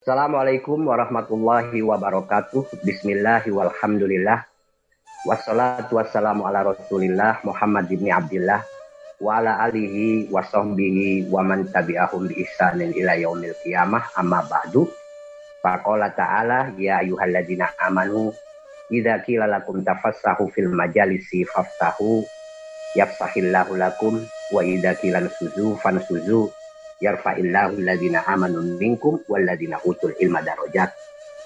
Assalamualaikum 0.00 0.88
warahmatullahi 0.88 1.84
wabarakatuh. 1.84 2.72
Bismillahi 2.88 3.52
walhamdulillah. 3.52 4.48
Wassalatu 5.28 6.00
wassalamu 6.00 6.48
ala 6.48 6.72
rasulillah 6.72 7.44
Muhammad 7.44 7.84
bin 7.84 8.08
Abdullah 8.08 8.64
wa 9.20 9.36
ala 9.36 9.60
alihi 9.60 10.32
wa 10.32 10.40
sahbihi 10.40 11.28
wa 11.28 11.44
man 11.44 11.68
tabi'ahum 11.68 12.32
bi 12.32 12.40
ihsanin 12.40 12.96
ila 12.96 13.12
yaumil 13.12 13.52
qiyamah 13.60 14.08
amma 14.16 14.40
ba'du. 14.48 14.88
Faqala 15.60 16.16
ta'ala 16.16 16.72
ya 16.80 17.04
ayyuhalladzina 17.04 17.68
amanu 17.84 18.32
idza 18.88 19.20
qila 19.20 19.44
lakum 19.44 19.84
tafassahu 19.84 20.48
fil 20.48 20.72
majalisi 20.72 21.44
fafsahu 21.44 22.24
yafsahillahu 22.96 23.76
lakum 23.76 24.16
wa 24.48 24.64
idza 24.64 24.96
qila 24.96 25.28
fansuzu 25.76 26.48
yarfa'illahu 27.00 27.80
alladhina 27.80 28.22
amanu 28.28 28.76
minkum 28.76 29.18
walladhina 29.26 29.80
utul 29.88 30.12
ilma 30.20 30.44
darajat. 30.44 30.92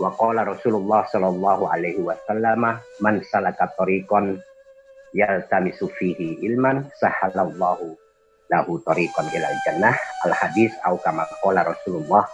Wa 0.02 0.10
qala 0.18 0.42
Rasulullah 0.42 1.06
sallallahu 1.06 1.70
alaihi 1.70 2.02
wasallam 2.02 2.82
man 2.98 3.14
salaka 3.30 3.70
tariqan 3.78 4.42
yaltamisu 5.14 5.86
fihi 5.94 6.42
ilman 6.42 6.90
sahalallahu 6.98 7.94
lahu 8.50 8.72
tariqan 8.82 9.30
ilal 9.30 9.54
jannah 9.62 9.94
al 10.26 10.34
hadis 10.34 10.74
au 10.82 10.98
kama 10.98 11.22
qala 11.38 11.62
Rasulullah 11.62 12.26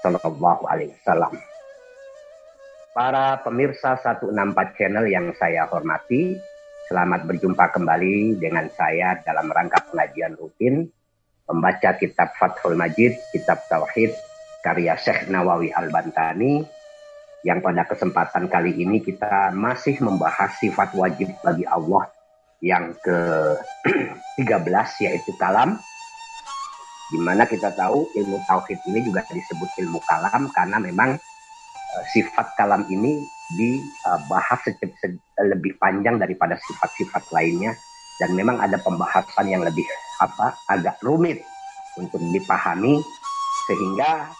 sallallahu 0.00 0.64
alaihi 0.64 0.96
wasallam. 1.04 1.36
Para 2.96 3.38
pemirsa 3.44 4.00
164 4.00 4.74
channel 4.74 5.06
yang 5.06 5.30
saya 5.36 5.68
hormati, 5.70 6.34
selamat 6.88 7.28
berjumpa 7.28 7.70
kembali 7.76 8.40
dengan 8.40 8.66
saya 8.74 9.20
dalam 9.22 9.46
rangka 9.52 9.86
pengajian 9.92 10.34
rutin 10.34 10.88
membaca 11.48 11.96
kitab 11.96 12.36
Fathul 12.36 12.76
Majid, 12.76 13.16
kitab 13.32 13.64
Tauhid, 13.72 14.12
karya 14.60 14.94
Syekh 15.00 15.32
Nawawi 15.32 15.72
Al-Bantani, 15.72 16.60
yang 17.46 17.64
pada 17.64 17.88
kesempatan 17.88 18.50
kali 18.52 18.76
ini 18.76 19.00
kita 19.00 19.54
masih 19.56 19.96
membahas 20.04 20.52
sifat 20.60 20.92
wajib 20.92 21.32
bagi 21.40 21.64
Allah 21.64 22.10
yang 22.58 22.92
ke-13 23.00 24.88
yaitu 25.06 25.32
kalam. 25.38 25.78
Di 27.08 27.16
mana 27.16 27.48
kita 27.48 27.72
tahu 27.72 28.04
ilmu 28.12 28.36
tauhid 28.44 28.84
ini 28.92 29.00
juga 29.00 29.24
disebut 29.32 29.80
ilmu 29.80 29.96
kalam 30.04 30.52
karena 30.52 30.76
memang 30.76 31.16
uh, 31.16 32.04
sifat 32.12 32.52
kalam 32.52 32.84
ini 32.92 33.16
dibahas 33.56 34.60
lebih 35.40 35.80
panjang 35.80 36.20
daripada 36.20 36.60
sifat-sifat 36.60 37.32
lainnya. 37.32 37.72
Dan 38.18 38.34
memang 38.34 38.58
ada 38.58 38.76
pembahasan 38.82 39.46
yang 39.46 39.62
lebih 39.62 39.86
apa 40.18 40.58
agak 40.70 40.98
rumit 41.02 41.42
untuk 41.98 42.22
dipahami 42.30 43.02
sehingga 43.66 44.30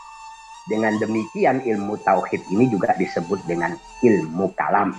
dengan 0.69 1.01
demikian 1.01 1.65
ilmu 1.65 1.97
tauhid 2.05 2.45
ini 2.53 2.69
juga 2.69 2.93
disebut 2.95 3.41
dengan 3.48 3.73
ilmu 4.05 4.53
kalam. 4.53 4.93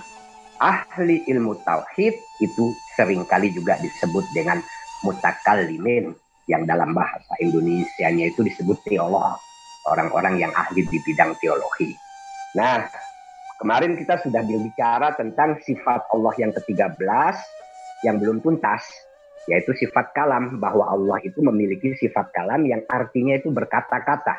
Ahli 0.60 1.24
ilmu 1.30 1.56
tauhid 1.64 2.14
itu 2.42 2.64
sering 2.98 3.24
kali 3.24 3.54
juga 3.54 3.80
disebut 3.80 4.26
dengan 4.34 4.60
mutakallimin 5.06 6.12
yang 6.50 6.66
dalam 6.66 6.92
bahasa 6.92 7.32
Indonesia-nya 7.38 8.34
itu 8.34 8.42
disebut 8.42 8.82
teolog, 8.84 9.38
orang-orang 9.88 10.42
yang 10.42 10.52
ahli 10.52 10.84
di 10.84 10.98
bidang 11.00 11.38
teologi. 11.38 11.94
Nah, 12.58 12.90
kemarin 13.62 13.94
kita 13.94 14.18
sudah 14.20 14.42
berbicara 14.42 15.14
tentang 15.14 15.62
sifat 15.62 16.10
Allah 16.10 16.34
yang 16.36 16.50
ke-13 16.50 17.36
yang 18.02 18.18
belum 18.18 18.42
tuntas, 18.42 18.82
yaitu 19.48 19.72
sifat 19.76 20.12
kalam, 20.12 20.60
bahwa 20.60 20.88
Allah 20.88 21.18
itu 21.24 21.40
memiliki 21.40 21.96
sifat 21.96 22.34
kalam 22.34 22.64
yang 22.68 22.84
artinya 22.88 23.38
itu 23.38 23.48
berkata-kata. 23.48 24.36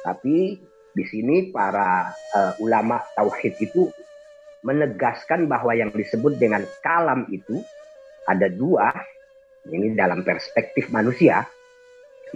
Tapi 0.00 0.56
di 0.96 1.04
sini 1.06 1.52
para 1.52 2.08
uh, 2.34 2.52
ulama 2.62 2.98
tauhid 3.14 3.60
itu 3.60 3.92
menegaskan 4.64 5.48
bahwa 5.48 5.72
yang 5.72 5.92
disebut 5.92 6.36
dengan 6.36 6.64
kalam 6.84 7.24
itu 7.32 7.60
ada 8.28 8.48
dua, 8.48 8.92
ini 9.68 9.96
dalam 9.96 10.20
perspektif 10.24 10.92
manusia, 10.92 11.48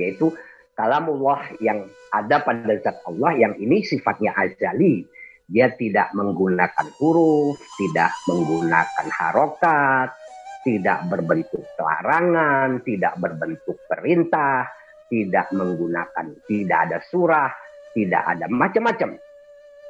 yaitu 0.00 0.32
kalamullah 0.74 1.44
yang 1.60 1.86
ada 2.10 2.40
pada 2.42 2.74
zat 2.80 2.98
Allah 3.06 3.32
yang 3.36 3.54
ini 3.60 3.84
sifatnya 3.84 4.34
azali. 4.34 5.04
Dia 5.44 5.68
tidak 5.76 6.16
menggunakan 6.16 6.88
huruf, 6.96 7.60
tidak 7.76 8.16
menggunakan 8.24 9.06
harokat, 9.12 10.16
tidak 10.64 11.04
berbentuk 11.12 11.62
larangan, 11.76 12.80
tidak 12.82 13.14
berbentuk 13.20 13.76
perintah, 13.84 14.64
tidak 15.12 15.52
menggunakan, 15.52 16.26
tidak 16.48 16.78
ada 16.88 16.98
surah, 17.04 17.52
tidak 17.92 18.24
ada 18.24 18.48
macam-macam. 18.48 19.20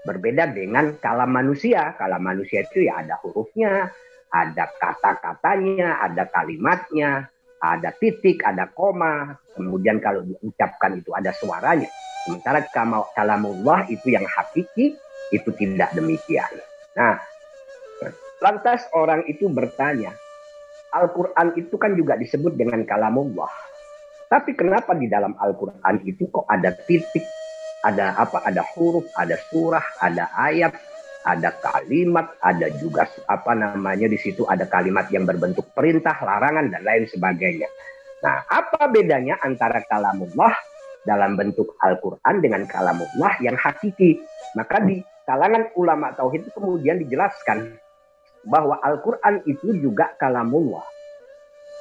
Berbeda 0.04 0.52
dengan 0.52 1.00
kalam 1.00 1.32
manusia. 1.32 1.96
Kalam 1.96 2.20
manusia 2.20 2.66
itu 2.66 2.84
ya 2.84 3.00
ada 3.00 3.16
hurufnya, 3.24 3.88
ada 4.28 4.64
kata-katanya, 4.76 6.02
ada 6.02 6.28
kalimatnya, 6.28 7.30
ada 7.62 7.88
titik, 7.96 8.44
ada 8.44 8.68
koma. 8.68 9.38
Kemudian 9.56 10.02
kalau 10.02 10.20
diucapkan 10.26 11.00
itu 11.00 11.14
ada 11.14 11.32
suaranya. 11.32 11.88
Sementara 12.26 12.60
kalamullah 13.16 13.88
itu 13.88 14.12
yang 14.12 14.26
hakiki, 14.28 14.98
itu 15.32 15.50
tidak 15.56 15.94
demikian. 15.96 16.52
Nah, 16.98 17.16
lantas 18.44 18.84
orang 18.92 19.24
itu 19.24 19.48
bertanya, 19.48 20.12
Al-Quran 20.94 21.58
itu 21.58 21.74
kan 21.74 21.98
juga 21.98 22.14
disebut 22.14 22.54
dengan 22.54 22.86
kalamullah. 22.86 23.50
Tapi 24.30 24.54
kenapa 24.54 24.94
di 24.94 25.10
dalam 25.10 25.34
Al-Quran 25.36 26.06
itu 26.06 26.30
kok 26.30 26.46
ada 26.46 26.70
titik, 26.70 27.22
ada 27.82 28.14
apa, 28.16 28.40
ada 28.46 28.62
huruf, 28.74 29.04
ada 29.18 29.36
surah, 29.50 29.84
ada 30.00 30.30
ayat, 30.38 30.72
ada 31.24 31.50
kalimat, 31.60 32.36
ada 32.40 32.68
juga 32.78 33.08
apa 33.26 33.52
namanya 33.56 34.06
di 34.08 34.16
situ 34.20 34.44
ada 34.44 34.68
kalimat 34.68 35.08
yang 35.12 35.24
berbentuk 35.24 35.72
perintah, 35.72 36.16
larangan 36.20 36.72
dan 36.72 36.82
lain 36.84 37.04
sebagainya. 37.08 37.68
Nah, 38.24 38.44
apa 38.48 38.88
bedanya 38.88 39.36
antara 39.44 39.84
kalamullah 39.84 40.56
dalam 41.04 41.36
bentuk 41.36 41.76
Al-Quran 41.84 42.40
dengan 42.40 42.64
kalamullah 42.64 43.36
yang 43.44 43.56
hakiki? 43.56 44.20
Maka 44.56 44.80
di 44.80 45.04
kalangan 45.28 45.72
ulama 45.76 46.12
tauhid 46.16 46.48
itu 46.48 46.50
kemudian 46.56 47.00
dijelaskan 47.04 47.76
bahwa 48.44 48.80
Al-Quran 48.80 49.44
itu 49.48 49.76
juga 49.80 50.12
kalamullah. 50.16 50.84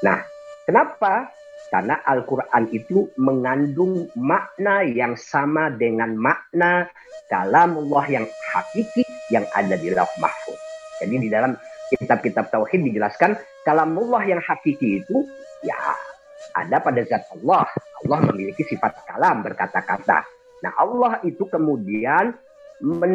Nah, 0.04 0.20
kenapa? 0.68 1.32
Karena 1.72 2.04
Al-Quran 2.06 2.70
itu 2.70 3.10
mengandung 3.18 4.06
makna 4.14 4.86
yang 4.86 5.18
sama 5.18 5.74
dengan 5.74 6.14
makna 6.14 6.86
kalamullah 7.32 8.06
yang 8.06 8.26
hakiki 8.54 9.02
yang 9.34 9.48
ada 9.58 9.74
di 9.74 9.90
lauh 9.90 10.10
mahfud. 10.22 10.60
Jadi 11.02 11.16
di 11.18 11.30
dalam 11.34 11.58
kitab-kitab 11.90 12.54
tauhid 12.54 12.94
dijelaskan 12.94 13.38
kalamullah 13.66 14.22
yang 14.22 14.42
hakiki 14.44 15.02
itu 15.02 15.26
ya 15.66 15.78
ada 16.54 16.78
pada 16.78 17.02
zat 17.10 17.26
Allah. 17.42 17.66
Allah 18.06 18.20
memiliki 18.30 18.62
sifat 18.68 19.08
kalam 19.08 19.42
berkata-kata. 19.42 20.28
Nah 20.62 20.74
Allah 20.78 21.24
itu 21.26 21.48
kemudian 21.50 22.38
men, 22.84 23.14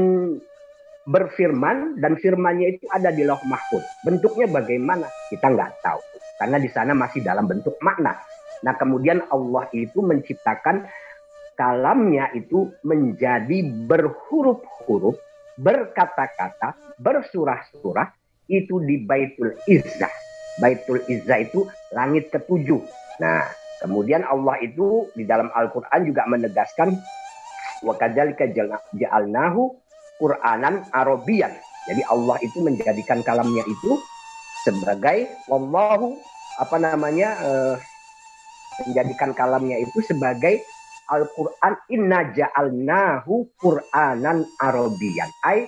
berfirman 1.09 1.97
dan 2.05 2.21
firmannya 2.21 2.77
itu 2.77 2.85
ada 2.93 3.09
di 3.09 3.25
loh 3.25 3.41
mahfud. 3.49 3.81
Bentuknya 4.05 4.45
bagaimana? 4.53 5.09
Kita 5.33 5.49
nggak 5.49 5.81
tahu. 5.81 6.01
Karena 6.37 6.61
di 6.61 6.69
sana 6.69 6.93
masih 6.93 7.25
dalam 7.25 7.49
bentuk 7.49 7.81
makna. 7.81 8.13
Nah 8.61 8.75
kemudian 8.77 9.25
Allah 9.33 9.65
itu 9.73 10.05
menciptakan 10.05 10.85
kalamnya 11.57 12.31
itu 12.37 12.71
menjadi 12.87 13.67
berhuruf-huruf, 13.89 15.19
berkata-kata, 15.59 16.79
bersurah-surah 17.03 18.15
itu 18.47 18.79
di 18.87 19.03
Baitul 19.03 19.59
Izzah. 19.67 20.13
Baitul 20.63 21.03
Izzah 21.11 21.43
itu 21.43 21.67
langit 21.91 22.31
ketujuh. 22.31 22.79
Nah, 23.19 23.43
kemudian 23.83 24.23
Allah 24.23 24.55
itu 24.63 25.11
di 25.19 25.27
dalam 25.27 25.51
Al-Qur'an 25.51 26.07
juga 26.07 26.23
menegaskan 26.31 26.95
wa 27.83 27.95
kadzalika 27.99 28.47
ja'alnahu 28.95 29.88
Quranan 30.19 30.87
Arabian. 30.93 31.55
Jadi 31.89 32.03
Allah 32.05 32.37
itu 32.45 32.59
menjadikan 32.61 33.25
kalamnya 33.25 33.65
itu 33.65 33.97
sebagai 34.67 35.31
wallahu 35.49 36.19
apa 36.59 36.77
namanya 36.77 37.39
uh, 37.41 37.75
menjadikan 38.85 39.33
kalamnya 39.33 39.79
itu 39.81 39.99
sebagai 40.05 40.61
Al-Qur'an 41.09 41.81
inna 41.89 42.35
ja'alnahu 42.37 43.57
Qur'anan 43.57 44.45
Arabian. 44.61 45.31
Ai 45.41 45.65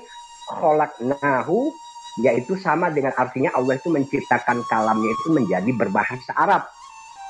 khalaqnahu 0.50 1.56
yaitu 2.20 2.58
sama 2.61 2.93
dengan 2.93 3.17
artinya 3.17 3.55
Allah 3.56 3.81
itu 3.81 3.88
menciptakan 3.88 4.61
kalamnya 4.69 5.08
itu 5.14 5.29
menjadi 5.32 5.70
berbahasa 5.73 6.37
Arab 6.37 6.69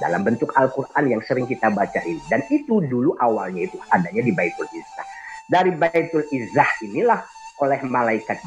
dalam 0.00 0.24
bentuk 0.24 0.50
Al-Quran 0.56 1.04
yang 1.06 1.22
sering 1.22 1.46
kita 1.46 1.70
baca 1.70 2.00
ini. 2.02 2.18
Dan 2.26 2.42
itu 2.50 2.80
dulu 2.82 3.14
awalnya 3.20 3.68
itu 3.68 3.76
adanya 3.92 4.24
di 4.24 4.32
Baitul 4.32 4.66
Izzah. 4.72 5.19
Dari 5.50 5.74
Baitul 5.74 6.24
Izzah 6.30 6.70
inilah 6.86 7.20
oleh 7.58 7.80
malaikat 7.82 8.38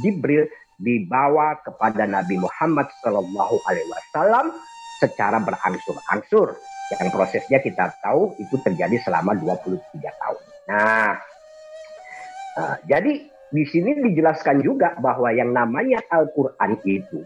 Jibril 0.00 0.46
dibawa 0.78 1.58
kepada 1.66 2.06
Nabi 2.06 2.38
Muhammad 2.38 2.86
Shallallahu 3.02 3.56
Alaihi 3.66 3.90
Wasallam 3.90 4.54
secara 5.02 5.42
berangsur-angsur. 5.42 6.54
Yang 6.94 7.08
prosesnya 7.10 7.58
kita 7.58 7.90
tahu 7.98 8.38
itu 8.38 8.54
terjadi 8.62 9.02
selama 9.02 9.34
23 9.34 9.82
tahun. 9.98 10.42
Nah, 10.70 11.18
Nah, 12.54 12.78
jadi 12.86 13.26
di 13.50 13.64
sini 13.66 13.98
dijelaskan 13.98 14.62
juga 14.62 14.94
bahwa 15.02 15.30
yang 15.34 15.50
namanya 15.50 15.98
Al-Quran 16.06 16.78
itu, 16.86 17.20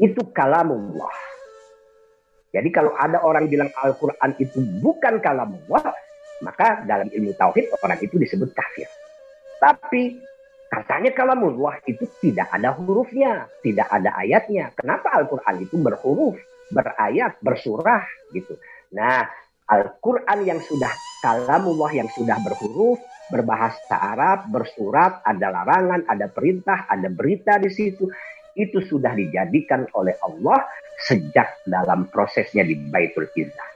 itu 0.00 0.22
kalamullah. 0.32 1.12
Jadi 2.50 2.68
kalau 2.72 2.96
ada 2.96 3.20
orang 3.20 3.46
bilang 3.52 3.68
Al-Quran 3.76 4.32
itu 4.40 4.64
bukan 4.80 5.20
kalamullah, 5.20 5.92
maka 6.40 6.84
dalam 6.88 7.08
ilmu 7.08 7.36
tauhid 7.36 7.72
orang 7.80 8.00
itu 8.00 8.16
disebut 8.16 8.50
kafir. 8.56 8.88
Tapi 9.60 10.16
katanya 10.72 11.12
kalamullah 11.12 11.80
itu 11.84 12.08
tidak 12.24 12.48
ada 12.48 12.72
hurufnya, 12.72 13.48
tidak 13.60 13.88
ada 13.92 14.16
ayatnya. 14.16 14.72
Kenapa 14.72 15.12
Al-Quran 15.20 15.56
itu 15.64 15.76
berhuruf, 15.76 16.36
berayat, 16.72 17.36
bersurah 17.44 18.04
gitu. 18.32 18.56
Nah, 18.96 19.28
Al-Quran 19.70 20.38
yang 20.48 20.60
sudah 20.64 20.90
kalamullah 21.22 21.92
yang 21.94 22.08
sudah 22.10 22.40
berhuruf, 22.42 22.98
berbahasa 23.30 23.94
Arab, 23.94 24.50
bersurat, 24.50 25.22
ada 25.22 25.52
larangan, 25.52 26.02
ada 26.10 26.26
perintah, 26.26 26.90
ada 26.90 27.06
berita 27.06 27.60
di 27.60 27.70
situ. 27.70 28.10
Itu 28.50 28.82
sudah 28.82 29.14
dijadikan 29.14 29.86
oleh 29.94 30.18
Allah 30.26 30.66
sejak 31.06 31.62
dalam 31.62 32.10
prosesnya 32.10 32.66
di 32.66 32.74
Baitul 32.74 33.30
Izzah. 33.30 33.70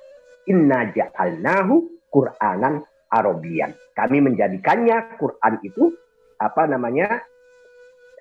Inna 0.51 0.91
ja'alnahu 0.91 1.94
Qur'anan 2.15 2.87
Arabian. 3.11 3.75
Kami 3.99 4.23
menjadikannya 4.23 5.19
Quran 5.19 5.55
itu 5.67 5.91
apa 6.39 6.71
namanya 6.71 7.19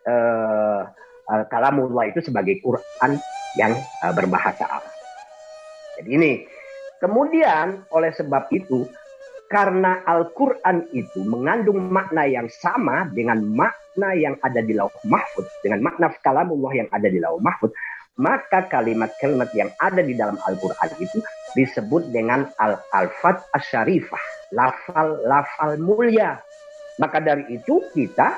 uh, 0.10 0.82
uh, 1.30 1.46
kalamullah 1.54 2.10
itu 2.10 2.26
sebagai 2.26 2.58
Quran 2.66 3.22
yang 3.62 3.78
uh, 4.02 4.14
berbahasa 4.18 4.66
Arab. 4.66 4.94
Jadi 6.02 6.10
ini 6.10 6.32
Kemudian 7.04 7.84
oleh 7.92 8.16
sebab 8.16 8.48
itu 8.56 8.88
karena 9.52 10.08
Al-Quran 10.08 10.88
itu 10.96 11.20
mengandung 11.28 11.92
makna 11.92 12.24
yang 12.24 12.48
sama 12.48 13.12
dengan 13.12 13.44
makna 13.44 14.16
yang 14.16 14.40
ada 14.40 14.64
di 14.64 14.72
lauh 14.72 14.88
mahfud, 15.04 15.44
dengan 15.60 15.84
makna 15.84 16.16
kalamullah 16.24 16.72
yang 16.72 16.88
ada 16.96 17.12
di 17.12 17.20
lauh 17.20 17.44
mahfud, 17.44 17.76
maka 18.20 18.70
kalimat-kalimat 18.70 19.50
yang 19.58 19.74
ada 19.82 20.02
di 20.06 20.14
dalam 20.14 20.38
Al-Quran 20.46 20.90
itu 21.02 21.18
disebut 21.58 22.14
dengan 22.14 22.46
al-alfat 22.62 23.42
asyarifah, 23.58 24.54
lafal-lafal 24.54 25.78
mulia. 25.82 26.38
Maka 27.02 27.18
dari 27.18 27.58
itu 27.58 27.82
kita 27.98 28.38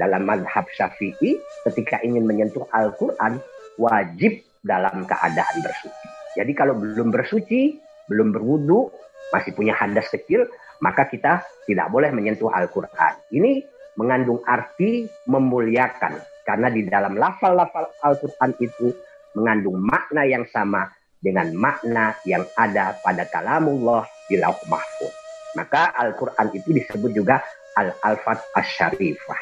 dalam 0.00 0.24
madhab 0.24 0.64
syafi'i 0.72 1.36
ketika 1.68 2.00
ingin 2.00 2.24
menyentuh 2.24 2.64
Al-Quran 2.72 3.36
wajib 3.76 4.40
dalam 4.64 5.04
keadaan 5.04 5.56
bersuci. 5.60 6.06
Jadi 6.40 6.52
kalau 6.56 6.72
belum 6.80 7.12
bersuci 7.12 7.76
belum 8.10 8.34
berwudu, 8.34 8.90
masih 9.30 9.56
punya 9.56 9.72
hadas 9.76 10.10
kecil, 10.10 10.44
maka 10.82 11.06
kita 11.06 11.40
tidak 11.64 11.88
boleh 11.88 12.10
menyentuh 12.10 12.50
Al-Quran. 12.50 13.14
Ini 13.30 13.62
mengandung 13.96 14.42
arti 14.44 15.06
memuliakan. 15.28 16.31
Karena 16.42 16.68
di 16.68 16.82
dalam 16.86 17.14
lafal-lafal 17.14 17.86
Al-Quran 18.02 18.52
itu 18.58 18.90
mengandung 19.38 19.78
makna 19.78 20.26
yang 20.26 20.44
sama 20.50 20.90
dengan 21.22 21.54
makna 21.54 22.18
yang 22.26 22.42
ada 22.58 22.98
pada 23.00 23.24
kalamullah 23.30 24.02
di 24.26 24.36
lauh 24.36 24.58
mahfud. 24.66 25.12
Maka 25.54 25.94
Al-Quran 25.94 26.50
itu 26.52 26.74
disebut 26.74 27.10
juga 27.14 27.38
Al-Alfat 27.78 28.52
Asyarifah. 28.58 29.40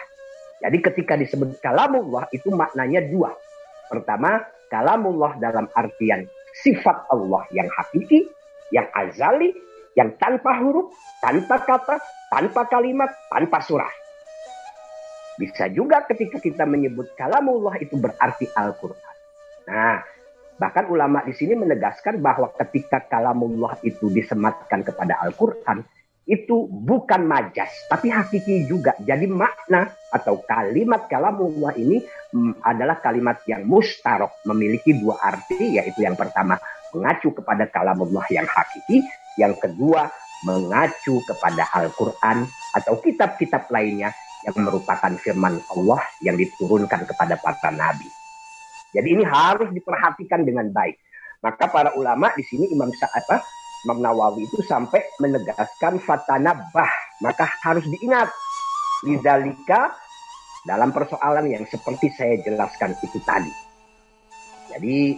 Jadi 0.61 0.79
ketika 0.85 1.17
disebut 1.17 1.56
kalamullah 1.64 2.29
itu 2.37 2.52
maknanya 2.52 3.00
dua. 3.08 3.32
Pertama, 3.88 4.44
kalamullah 4.69 5.41
dalam 5.41 5.67
artian 5.73 6.29
sifat 6.61 7.08
Allah 7.08 7.49
yang 7.56 7.67
hakiki 7.73 8.29
yang 8.70 8.87
azali, 8.94 9.50
yang 9.99 10.14
tanpa 10.17 10.62
huruf, 10.62 10.94
tanpa 11.19 11.62
kata, 11.62 11.99
tanpa 12.31 12.67
kalimat, 12.70 13.11
tanpa 13.29 13.58
surah. 13.62 13.91
Bisa 15.40 15.72
juga 15.72 16.04
ketika 16.04 16.37
kita 16.37 16.69
menyebut 16.69 17.16
kalamullah 17.16 17.81
itu 17.81 17.96
berarti 17.96 18.44
Al-Quran. 18.52 19.16
Nah, 19.72 20.04
bahkan 20.60 20.84
ulama 20.92 21.25
di 21.25 21.32
sini 21.32 21.56
menegaskan 21.56 22.20
bahwa 22.20 22.52
ketika 22.60 23.00
kalamullah 23.08 23.81
itu 23.81 24.12
disematkan 24.12 24.84
kepada 24.84 25.16
Al-Quran, 25.25 25.81
itu 26.28 26.69
bukan 26.69 27.25
majas, 27.25 27.72
tapi 27.88 28.12
hakiki 28.12 28.69
juga. 28.69 28.92
Jadi 29.00 29.25
makna 29.25 29.88
atau 30.12 30.44
kalimat 30.44 31.08
kalamullah 31.08 31.72
ini 31.81 32.04
mm, 32.37 32.60
adalah 32.60 33.00
kalimat 33.00 33.40
yang 33.48 33.64
mustarok, 33.64 34.44
memiliki 34.44 34.92
dua 35.00 35.16
arti, 35.25 35.81
yaitu 35.81 36.04
yang 36.04 36.20
pertama 36.20 36.60
mengacu 36.92 37.32
kepada 37.32 37.64
kalamullah 37.72 38.28
yang 38.28 38.44
hakiki, 38.44 39.08
yang 39.40 39.56
kedua 39.56 40.12
mengacu 40.44 41.25
kepada 41.25 41.64
Al-Quran 41.72 42.44
atau 42.76 42.94
kitab-kitab 43.00 43.72
lainnya 43.72 44.12
yang 44.46 44.56
merupakan 44.64 45.12
firman 45.20 45.60
Allah 45.72 46.00
yang 46.25 46.37
diturunkan 46.37 47.04
kepada 47.04 47.37
para 47.37 47.70
nabi. 47.72 48.08
Jadi 48.90 49.08
ini 49.14 49.25
harus 49.26 49.70
diperhatikan 49.70 50.42
dengan 50.42 50.72
baik. 50.72 50.98
Maka 51.40 51.70
para 51.70 51.94
ulama 51.96 52.28
di 52.37 52.44
sini 52.44 52.69
Imam 52.69 52.90
Sa'ata, 52.92 53.40
Imam 53.87 54.02
Nawawi 54.04 54.44
itu 54.44 54.60
sampai 54.66 55.00
menegaskan 55.22 56.02
fatanabah. 56.02 56.90
Maka 57.25 57.48
harus 57.64 57.84
diingat. 57.87 58.28
Lidalika 59.00 59.96
dalam 60.69 60.92
persoalan 60.92 61.48
yang 61.48 61.64
seperti 61.64 62.12
saya 62.12 62.37
jelaskan 62.44 62.92
itu 63.00 63.16
tadi. 63.25 63.52
Jadi 64.69 65.16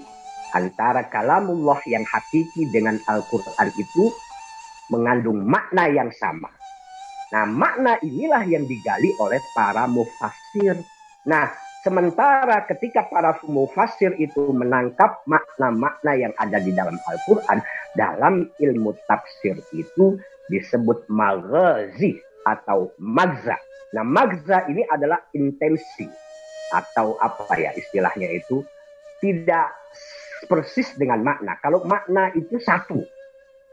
antara 0.54 1.08
kalamullah 1.10 1.82
yang 1.90 2.06
hakiki 2.06 2.70
dengan 2.70 3.00
Al-Quran 3.10 3.69
itu 3.74 4.12
mengandung 4.92 5.42
makna 5.42 5.90
yang 5.90 6.12
sama. 6.14 6.52
Nah, 7.32 7.49
makna 7.49 7.96
inilah 8.05 8.44
yang 8.44 8.69
digali 8.69 9.17
oleh 9.17 9.40
para 9.56 9.88
mufassir. 9.88 10.84
Nah, 11.25 11.49
sementara 11.81 12.61
ketika 12.69 13.08
para 13.08 13.40
mufassir 13.49 14.12
itu 14.20 14.52
menangkap 14.52 15.25
makna-makna 15.25 16.12
yang 16.12 16.34
ada 16.37 16.61
di 16.61 16.76
dalam 16.76 17.00
Al-Quran, 17.08 17.58
dalam 17.96 18.52
ilmu 18.61 18.93
tafsir 19.08 19.56
itu 19.73 20.20
disebut 20.52 21.08
maghazi 21.08 22.20
atau 22.44 22.93
magza. 23.00 23.56
Nah, 23.96 24.05
magza 24.05 24.69
ini 24.69 24.84
adalah 24.93 25.25
intensi 25.32 26.05
atau 26.73 27.17
apa 27.17 27.52
ya 27.56 27.73
istilahnya 27.76 28.29
itu 28.29 28.61
tidak 29.25 29.73
persis 30.49 30.93
dengan 31.00 31.25
makna. 31.25 31.56
Kalau 31.64 31.81
makna 31.88 32.29
itu 32.37 32.61
satu. 32.61 33.00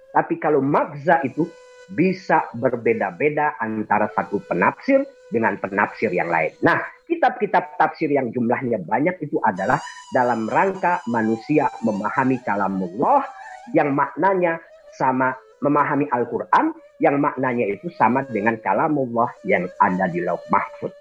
Tapi 0.10 0.40
kalau 0.40 0.64
makza 0.64 1.22
itu 1.28 1.44
bisa 1.94 2.46
berbeda-beda 2.54 3.58
antara 3.58 4.10
satu 4.14 4.42
penafsir 4.46 5.06
dengan 5.30 5.58
penafsir 5.58 6.10
yang 6.14 6.30
lain. 6.30 6.54
Nah, 6.62 6.82
kitab-kitab 7.06 7.78
tafsir 7.78 8.10
yang 8.10 8.30
jumlahnya 8.34 8.82
banyak 8.86 9.18
itu 9.22 9.38
adalah 9.42 9.82
dalam 10.14 10.50
rangka 10.50 11.02
manusia 11.10 11.70
memahami 11.86 12.42
kalamullah 12.42 13.26
yang 13.74 13.94
maknanya 13.94 14.62
sama 14.98 15.34
memahami 15.62 16.10
Al-Quran 16.10 16.74
yang 17.00 17.22
maknanya 17.22 17.66
itu 17.70 17.88
sama 17.96 18.26
dengan 18.28 18.60
kalamullah 18.60 19.32
yang 19.48 19.70
ada 19.80 20.10
di 20.10 20.20
lauh 20.20 20.42
mahfud. 20.52 20.92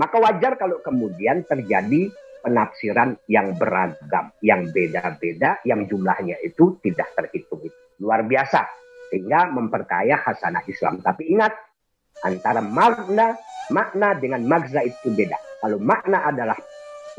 Maka 0.00 0.16
wajar 0.18 0.56
kalau 0.56 0.80
kemudian 0.80 1.44
terjadi 1.44 2.08
penafsiran 2.42 3.14
yang 3.30 3.54
beragam, 3.54 4.34
yang 4.42 4.66
beda-beda, 4.74 5.62
yang 5.62 5.86
jumlahnya 5.86 6.42
itu 6.42 6.74
tidak 6.82 7.12
terhitung. 7.14 7.70
Luar 8.02 8.26
biasa. 8.26 8.81
Sehingga 9.12 9.52
memperkaya 9.52 10.16
hasanah 10.24 10.64
Islam. 10.64 11.04
Tapi 11.04 11.36
ingat, 11.36 11.52
antara 12.24 12.64
makna 12.64 13.36
makna 13.68 14.16
dengan 14.16 14.42
magza 14.48 14.80
itu 14.80 15.12
beda. 15.12 15.36
Kalau 15.60 15.78
makna 15.78 16.24
adalah 16.26 16.56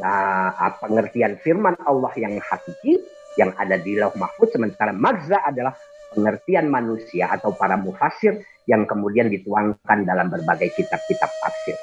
uh, 0.02 0.74
pengertian 0.82 1.38
firman 1.40 1.78
Allah 1.86 2.12
yang 2.18 2.42
hakiki, 2.42 2.98
yang 3.38 3.54
ada 3.56 3.78
di 3.78 3.94
lauh 3.96 4.14
mahfud, 4.18 4.50
sementara 4.50 4.92
magza 4.92 5.40
adalah 5.46 5.74
pengertian 6.14 6.70
manusia 6.70 7.30
atau 7.30 7.54
para 7.54 7.78
mufasir 7.78 8.42
yang 8.70 8.86
kemudian 8.90 9.30
dituangkan 9.30 10.06
dalam 10.06 10.30
berbagai 10.30 10.74
kitab-kitab 10.76 11.30
tafsir. 11.42 11.78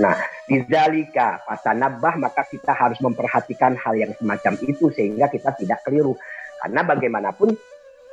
Nah, 0.00 0.16
Dizalika 0.50 1.38
fatanabah 1.46 2.18
maka 2.18 2.42
kita 2.42 2.74
harus 2.74 2.98
memperhatikan 2.98 3.78
hal 3.78 3.94
yang 3.94 4.10
semacam 4.18 4.58
itu 4.66 4.90
sehingga 4.90 5.30
kita 5.30 5.54
tidak 5.54 5.86
keliru. 5.86 6.18
Karena 6.58 6.82
bagaimanapun 6.82 7.54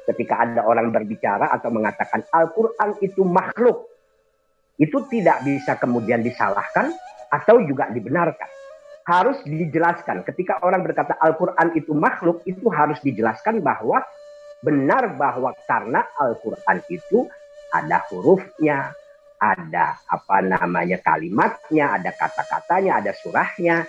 ketika 0.07 0.47
ada 0.47 0.63
orang 0.63 0.89
berbicara 0.95 1.51
atau 1.51 1.67
mengatakan 1.67 2.23
Al-Quran 2.31 2.95
itu 3.03 3.27
makhluk, 3.27 3.91
itu 4.79 4.97
tidak 5.11 5.43
bisa 5.43 5.75
kemudian 5.75 6.23
disalahkan 6.23 6.95
atau 7.27 7.59
juga 7.65 7.91
dibenarkan. 7.91 8.47
Harus 9.07 9.39
dijelaskan. 9.43 10.23
Ketika 10.27 10.59
orang 10.63 10.83
berkata 10.83 11.15
Al-Quran 11.19 11.75
itu 11.75 11.95
makhluk, 11.95 12.43
itu 12.43 12.67
harus 12.71 12.99
dijelaskan 13.03 13.63
bahwa 13.63 14.03
benar 14.63 15.15
bahwa 15.15 15.55
karena 15.67 16.03
Al-Quran 16.19 16.83
itu 16.91 17.27
ada 17.71 18.03
hurufnya, 18.11 18.91
ada 19.37 20.01
apa 20.07 20.43
namanya 20.43 20.97
kalimatnya, 20.99 21.99
ada 21.99 22.11
kata-katanya, 22.15 22.99
ada 22.99 23.11
surahnya. 23.15 23.85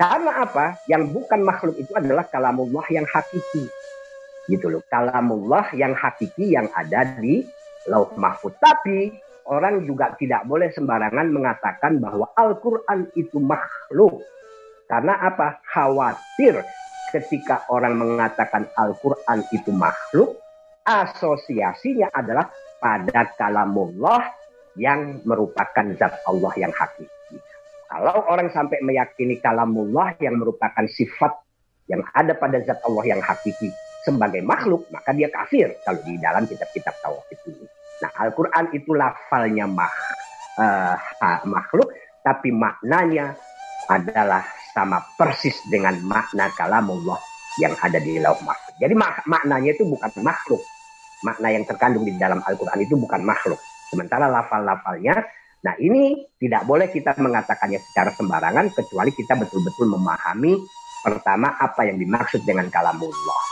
Karena 0.00 0.44
apa? 0.44 0.80
Yang 0.88 1.12
bukan 1.12 1.40
makhluk 1.44 1.76
itu 1.76 1.92
adalah 1.92 2.24
kalamullah 2.24 2.84
yang 2.88 3.04
hakiki. 3.04 3.68
Gitu 4.50 4.66
loh. 4.66 4.82
Kalamullah 4.90 5.70
yang 5.78 5.94
hakiki 5.94 6.58
yang 6.58 6.66
ada 6.74 7.06
di 7.22 7.46
lauh 7.86 8.10
mahfud. 8.18 8.58
Tapi 8.58 9.14
orang 9.46 9.86
juga 9.86 10.10
tidak 10.18 10.42
boleh 10.50 10.74
sembarangan 10.74 11.30
mengatakan 11.30 12.02
bahwa 12.02 12.26
Al-Quran 12.34 13.06
itu 13.14 13.38
makhluk. 13.38 14.18
Karena 14.90 15.22
apa? 15.22 15.62
Khawatir 15.70 16.58
ketika 17.14 17.62
orang 17.70 17.94
mengatakan 17.94 18.66
Al-Quran 18.74 19.46
itu 19.54 19.70
makhluk, 19.70 20.34
asosiasinya 20.82 22.10
adalah 22.10 22.50
pada 22.82 23.30
kalamullah 23.38 24.34
yang 24.74 25.22
merupakan 25.22 25.86
zat 25.94 26.18
Allah 26.26 26.52
yang 26.58 26.74
hakiki. 26.74 27.38
Kalau 27.90 28.22
orang 28.26 28.50
sampai 28.54 28.82
meyakini 28.82 29.38
kalamullah 29.38 30.14
yang 30.22 30.38
merupakan 30.38 30.86
sifat 30.90 31.38
yang 31.90 32.02
ada 32.14 32.34
pada 32.38 32.62
zat 32.62 32.78
Allah 32.86 33.14
yang 33.14 33.22
hakiki 33.22 33.70
sebagai 34.04 34.40
makhluk, 34.40 34.88
maka 34.88 35.12
dia 35.12 35.28
kafir 35.28 35.76
kalau 35.84 36.00
di 36.04 36.16
dalam 36.16 36.48
kitab-kitab 36.48 36.94
tauhid 37.04 37.38
ini. 37.52 37.64
Nah, 38.00 38.10
Al-Quran 38.16 38.64
itu 38.72 38.96
lafalnya 38.96 39.68
mah, 39.68 39.94
uh, 40.56 40.96
makhluk, 41.44 41.92
tapi 42.24 42.48
maknanya 42.48 43.36
adalah 43.90 44.44
sama 44.72 45.02
persis 45.18 45.60
dengan 45.66 45.98
makna 46.06 46.48
kalamullah 46.54 47.18
yang 47.58 47.74
ada 47.76 47.98
di 47.98 48.22
lauh 48.22 48.38
makhluk. 48.40 48.74
Jadi 48.78 48.94
mak 48.94 49.26
maknanya 49.26 49.74
itu 49.74 49.84
bukan 49.84 50.08
makhluk. 50.22 50.62
Makna 51.20 51.52
yang 51.52 51.64
terkandung 51.68 52.06
di 52.06 52.16
dalam 52.16 52.40
Al-Quran 52.40 52.80
itu 52.80 52.96
bukan 52.96 53.20
makhluk. 53.20 53.60
Sementara 53.90 54.30
lafal-lafalnya, 54.30 55.20
nah 55.60 55.74
ini 55.76 56.24
tidak 56.38 56.64
boleh 56.64 56.88
kita 56.88 57.18
mengatakannya 57.18 57.82
secara 57.90 58.14
sembarangan 58.14 58.72
kecuali 58.72 59.10
kita 59.12 59.36
betul-betul 59.36 59.90
memahami 59.90 60.56
pertama 61.02 61.58
apa 61.58 61.84
yang 61.84 61.98
dimaksud 61.98 62.46
dengan 62.46 62.70
kalamullah. 62.70 63.49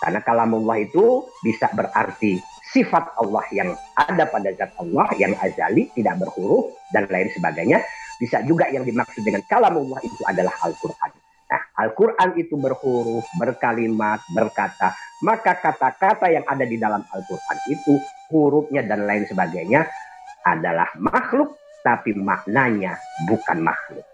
Karena 0.00 0.24
kalamullah 0.24 0.80
itu 0.80 1.28
bisa 1.44 1.68
berarti 1.76 2.40
sifat 2.72 3.20
Allah 3.20 3.44
yang 3.52 3.70
ada 3.98 4.24
pada 4.30 4.48
zat 4.56 4.72
Allah 4.80 5.08
yang 5.20 5.36
azali, 5.36 5.92
tidak 5.92 6.24
berhuruf 6.24 6.72
dan 6.88 7.04
lain 7.12 7.28
sebagainya. 7.36 7.84
Bisa 8.16 8.40
juga 8.44 8.68
yang 8.72 8.84
dimaksud 8.84 9.24
dengan 9.24 9.44
kalamullah 9.44 10.00
itu 10.04 10.20
adalah 10.28 10.52
Al-Quran. 10.64 11.10
Nah, 11.50 11.62
Al-Quran 11.82 12.30
itu 12.38 12.54
berhuruf, 12.54 13.26
berkalimat, 13.36 14.22
berkata. 14.30 14.94
Maka 15.26 15.58
kata-kata 15.58 16.30
yang 16.30 16.44
ada 16.46 16.64
di 16.64 16.78
dalam 16.78 17.02
Al-Quran 17.02 17.58
itu, 17.68 17.98
hurufnya 18.30 18.86
dan 18.86 19.04
lain 19.04 19.26
sebagainya 19.26 19.82
adalah 20.46 20.88
makhluk, 20.96 21.58
tapi 21.82 22.14
maknanya 22.14 22.96
bukan 23.26 23.60
makhluk. 23.60 24.06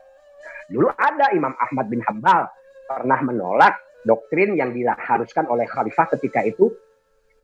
Dulu 0.66 0.90
ada 0.98 1.30
Imam 1.30 1.54
Ahmad 1.60 1.86
bin 1.86 2.02
Hambal 2.02 2.50
pernah 2.90 3.20
menolak 3.22 3.85
doktrin 4.06 4.54
yang 4.54 4.70
diharuskan 4.70 5.50
oleh 5.50 5.66
khalifah 5.66 6.06
ketika 6.14 6.46
itu 6.46 6.70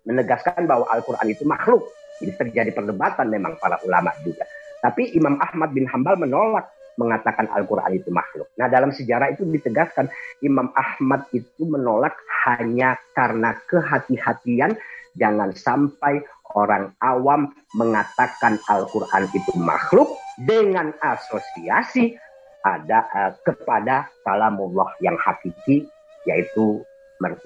menegaskan 0.06 0.64
bahwa 0.70 0.86
Al-Quran 0.86 1.28
itu 1.34 1.42
makhluk. 1.42 1.90
Jadi 2.22 2.32
terjadi 2.38 2.70
perdebatan 2.70 3.26
memang 3.26 3.58
para 3.58 3.82
ulama 3.82 4.14
juga. 4.22 4.46
Tapi 4.78 5.14
Imam 5.18 5.38
Ahmad 5.42 5.74
bin 5.74 5.90
Hambal 5.90 6.18
menolak 6.18 6.70
mengatakan 6.98 7.48
Al-Quran 7.50 7.98
itu 7.98 8.14
makhluk. 8.14 8.46
Nah 8.58 8.70
dalam 8.70 8.94
sejarah 8.94 9.34
itu 9.34 9.42
ditegaskan 9.48 10.06
Imam 10.44 10.70
Ahmad 10.76 11.26
itu 11.34 11.66
menolak 11.66 12.14
hanya 12.46 12.98
karena 13.16 13.56
kehati-hatian 13.66 14.76
jangan 15.16 15.50
sampai 15.56 16.22
orang 16.52 16.92
awam 17.00 17.52
mengatakan 17.76 18.60
Al-Quran 18.68 19.24
itu 19.32 19.52
makhluk 19.56 20.20
dengan 20.44 20.92
asosiasi 21.00 22.16
ada 22.62 23.08
uh, 23.10 23.32
kepada 23.42 24.08
kalamullah 24.22 24.92
yang 25.02 25.16
hakiki 25.18 25.88
yaitu 26.28 26.82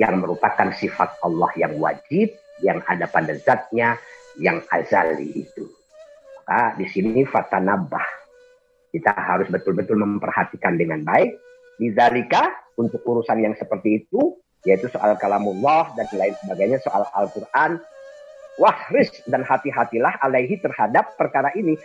yang 0.01 0.25
merupakan 0.25 0.73
sifat 0.73 1.21
Allah 1.21 1.53
yang 1.61 1.77
wajib 1.77 2.33
yang 2.65 2.81
ada 2.89 3.05
pada 3.05 3.37
zatnya 3.37 4.01
yang 4.41 4.65
azali 4.73 5.45
itu. 5.45 5.69
Maka 6.41 6.79
di 6.81 6.87
sini 6.89 7.27
fatanabah. 7.29 8.07
Kita 8.89 9.13
harus 9.13 9.51
betul-betul 9.53 10.01
memperhatikan 10.01 10.81
dengan 10.81 11.05
baik. 11.05 11.37
Nizalika 11.77 12.49
untuk 12.81 13.05
urusan 13.05 13.45
yang 13.45 13.53
seperti 13.53 14.07
itu, 14.07 14.41
yaitu 14.65 14.89
soal 14.89 15.13
kalamullah 15.21 15.93
dan 15.93 16.09
lain 16.17 16.33
sebagainya, 16.41 16.81
soal 16.81 17.05
Al-Quran. 17.13 17.77
Wahris 18.57 19.13
dan 19.29 19.45
hati-hatilah 19.45 20.17
alaihi 20.25 20.57
terhadap 20.57 21.13
perkara 21.21 21.53
ini. 21.53 21.77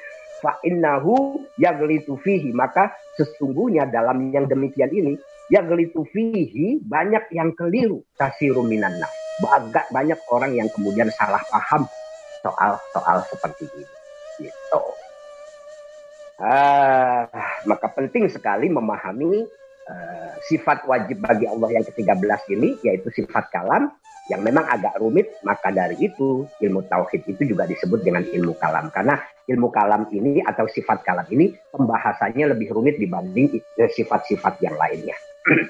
Fa'innahu 0.41 1.45
yaglitu 1.61 2.17
fihi. 2.19 2.49
Maka 2.51 2.91
sesungguhnya 3.15 3.85
dalam 3.87 4.33
yang 4.33 4.49
demikian 4.49 4.89
ini, 4.89 5.13
yaglitu 5.53 6.03
fihi 6.09 6.81
banyak 6.81 7.29
yang 7.31 7.53
keliru. 7.53 8.01
Kasiru 8.17 8.65
minan 8.65 8.97
banyak 9.41 9.85
banyak 9.89 10.19
orang 10.29 10.51
yang 10.53 10.69
kemudian 10.69 11.09
salah 11.17 11.41
paham 11.49 11.89
soal 12.45 12.77
soal 12.93 13.17
seperti 13.25 13.65
ini. 13.73 13.85
Gitu. 14.45 14.81
Uh, 16.41 17.29
maka 17.69 17.85
penting 17.93 18.25
sekali 18.25 18.65
memahami 18.65 19.45
uh, 19.85 20.33
sifat 20.49 20.89
wajib 20.89 21.21
bagi 21.21 21.45
Allah 21.45 21.69
yang 21.69 21.85
ke-13 21.85 22.41
ini 22.57 22.81
yaitu 22.81 23.13
sifat 23.13 23.53
kalam 23.53 23.93
yang 24.31 24.47
memang 24.47 24.63
agak 24.63 24.95
rumit 24.95 25.27
maka 25.43 25.75
dari 25.75 25.99
itu 25.99 26.47
ilmu 26.47 26.87
tauhid 26.87 27.27
itu 27.27 27.51
juga 27.51 27.67
disebut 27.67 27.99
dengan 27.99 28.23
ilmu 28.23 28.55
kalam 28.55 28.87
karena 28.87 29.19
ilmu 29.51 29.67
kalam 29.67 30.07
ini 30.15 30.39
atau 30.39 30.71
sifat 30.71 31.03
kalam 31.03 31.27
ini 31.35 31.51
pembahasannya 31.75 32.55
lebih 32.55 32.71
rumit 32.71 32.95
dibanding 32.95 33.59
sifat-sifat 33.75 34.63
yang 34.63 34.79
lainnya. 34.79 35.19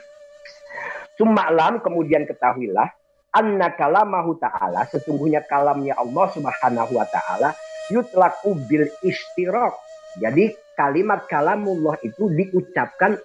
Suma'lam 1.18 1.82
kemudian 1.82 2.30
ketahuilah 2.30 2.86
anna 3.34 3.74
kalamahu 3.74 4.38
ta'ala 4.38 4.86
sesungguhnya 4.94 5.42
kalamnya 5.50 5.98
Allah 5.98 6.30
Subhanahu 6.30 7.02
wa 7.02 7.08
taala 7.10 7.58
yutlaku 7.90 8.54
bil 8.70 8.86
istirok. 9.02 9.74
Jadi 10.22 10.54
kalimat 10.78 11.26
kalamullah 11.26 11.98
itu 12.04 12.30
diucapkan 12.30 13.18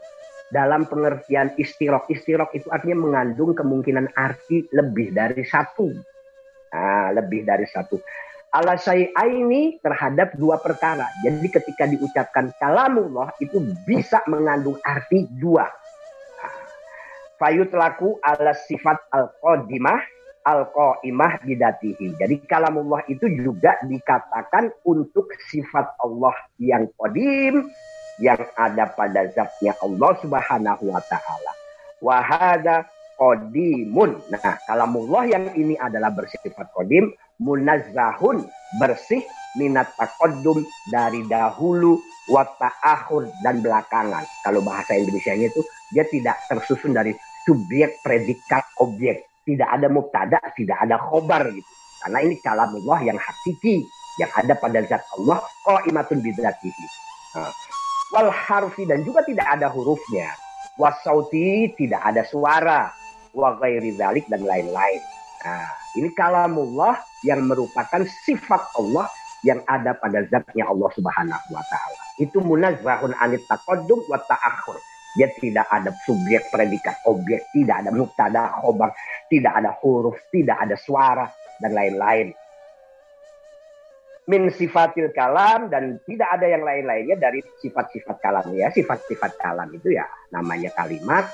dalam 0.51 0.87
pengertian 0.87 1.55
istirok. 1.59 2.07
Istirok 2.11 2.55
itu 2.55 2.67
artinya 2.71 3.03
mengandung 3.07 3.55
kemungkinan 3.55 4.15
arti 4.15 4.67
lebih 4.71 5.15
dari 5.15 5.43
satu. 5.47 5.91
Nah, 6.75 7.11
lebih 7.15 7.47
dari 7.47 7.65
satu. 7.67 7.97
Ala 8.53 8.79
ini 9.27 9.77
terhadap 9.85 10.33
dua 10.39 10.57
perkara. 10.57 11.05
Jadi 11.21 11.49
ketika 11.51 11.85
diucapkan 11.85 12.55
kalamullah 12.57 13.35
itu 13.43 13.61
bisa 13.85 14.25
mengandung 14.31 14.81
arti 14.81 15.29
dua 15.37 15.69
fayutlaku 17.37 18.17
ala 18.25 18.57
sifat 18.57 18.97
al-qadimah 19.13 20.01
al-qaimah 20.47 21.43
bidatihi. 21.43 22.17
Jadi 22.17 22.37
kalamullah 22.47 23.05
itu 23.11 23.27
juga 23.29 23.77
dikatakan 23.85 24.73
untuk 24.87 25.29
sifat 25.51 25.91
Allah 26.01 26.37
yang 26.63 26.89
qadim 26.97 27.67
yang 28.23 28.41
ada 28.57 28.89
pada 28.97 29.29
zatnya 29.33 29.77
Allah 29.85 30.13
Subhanahu 30.21 30.85
wa 30.89 31.03
taala. 31.05 31.53
Wa 32.01 32.19
hadza 32.25 32.89
qadimun. 33.17 34.21
Nah, 34.29 34.61
kalamullah 34.69 35.25
yang 35.29 35.45
ini 35.57 35.75
adalah 35.81 36.13
bersifat 36.13 36.69
qadim, 36.77 37.13
munazzahun, 37.41 38.45
bersih 38.81 39.25
minat 39.57 39.89
taqaddum 39.97 40.65
dari 40.93 41.25
dahulu 41.29 41.97
wa 42.29 42.45
ta'akhur 42.45 43.29
dan 43.41 43.65
belakangan. 43.65 44.25
Kalau 44.45 44.61
bahasa 44.61 44.97
Indonesia-nya 44.97 45.49
itu 45.49 45.63
dia 45.95 46.05
tidak 46.09 46.37
tersusun 46.51 46.93
dari 46.93 47.17
subjek, 47.49 48.05
predikat, 48.05 48.65
objek. 48.83 49.25
Tidak 49.47 49.69
ada 49.71 49.87
mubtada, 49.87 50.43
tidak 50.59 50.75
ada 50.83 50.99
khobar 50.99 51.47
gitu. 51.55 51.71
Karena 52.03 52.19
ini 52.19 52.35
kalamullah 52.43 52.99
yang 53.07 53.15
hakiki, 53.15 53.87
yang 54.19 54.31
ada 54.35 54.59
pada 54.59 54.83
zat 54.83 55.07
Allah, 55.15 55.39
imatun 55.87 56.19
bidzatihi. 56.19 56.87
Nah. 57.39 57.55
Wal 58.15 58.31
harfi 58.31 58.87
dan 58.87 59.03
juga 59.03 59.27
tidak 59.27 59.47
ada 59.47 59.67
hurufnya. 59.67 60.31
Wasauti 60.79 61.75
tidak 61.75 62.03
ada 62.03 62.23
suara. 62.23 62.93
Wa 63.35 63.59
ghairi 63.59 63.97
dzalik 63.99 64.31
dan 64.31 64.47
lain-lain. 64.47 65.03
Nah, 65.47 65.71
ini 65.95 66.11
kalamullah 66.17 66.99
yang 67.23 67.47
merupakan 67.47 68.03
sifat 68.27 68.63
Allah 68.79 69.07
yang 69.47 69.63
ada 69.71 69.95
pada 69.95 70.27
zatnya 70.27 70.67
Allah 70.67 70.91
Subhanahu 70.91 71.47
wa 71.55 71.63
taala. 71.71 72.01
Itu 72.19 72.43
munazzahun 72.43 73.15
anit 73.21 73.45
taqaddum 73.47 74.01
wa 74.11 74.19
ta'akhur. 74.27 74.75
Dia 75.17 75.33
tidak 75.41 75.65
ada 75.73 75.95
subjek, 76.05 76.51
predikat, 76.53 77.01
objek, 77.09 77.41
tidak 77.55 77.85
ada 77.85 77.91
muktada, 77.95 78.43
khobar, 78.61 78.93
tidak 79.33 79.53
ada 79.57 79.73
huruf, 79.81 80.17
tidak 80.29 80.61
ada 80.61 80.77
suara, 80.77 81.25
dan 81.61 81.73
lain-lain. 81.73 82.37
Min 84.27 84.51
sifatil 84.51 85.15
kalam 85.15 85.71
dan 85.71 86.03
tidak 86.03 86.27
ada 86.35 86.47
yang 86.51 86.67
lain-lainnya 86.67 87.15
dari 87.15 87.39
sifat-sifat 87.63 88.19
kalam 88.19 88.51
ya. 88.59 88.75
Sifat-sifat 88.75 89.39
kalam 89.39 89.71
itu 89.71 89.95
ya 89.95 90.03
namanya 90.35 90.75
kalimat, 90.75 91.31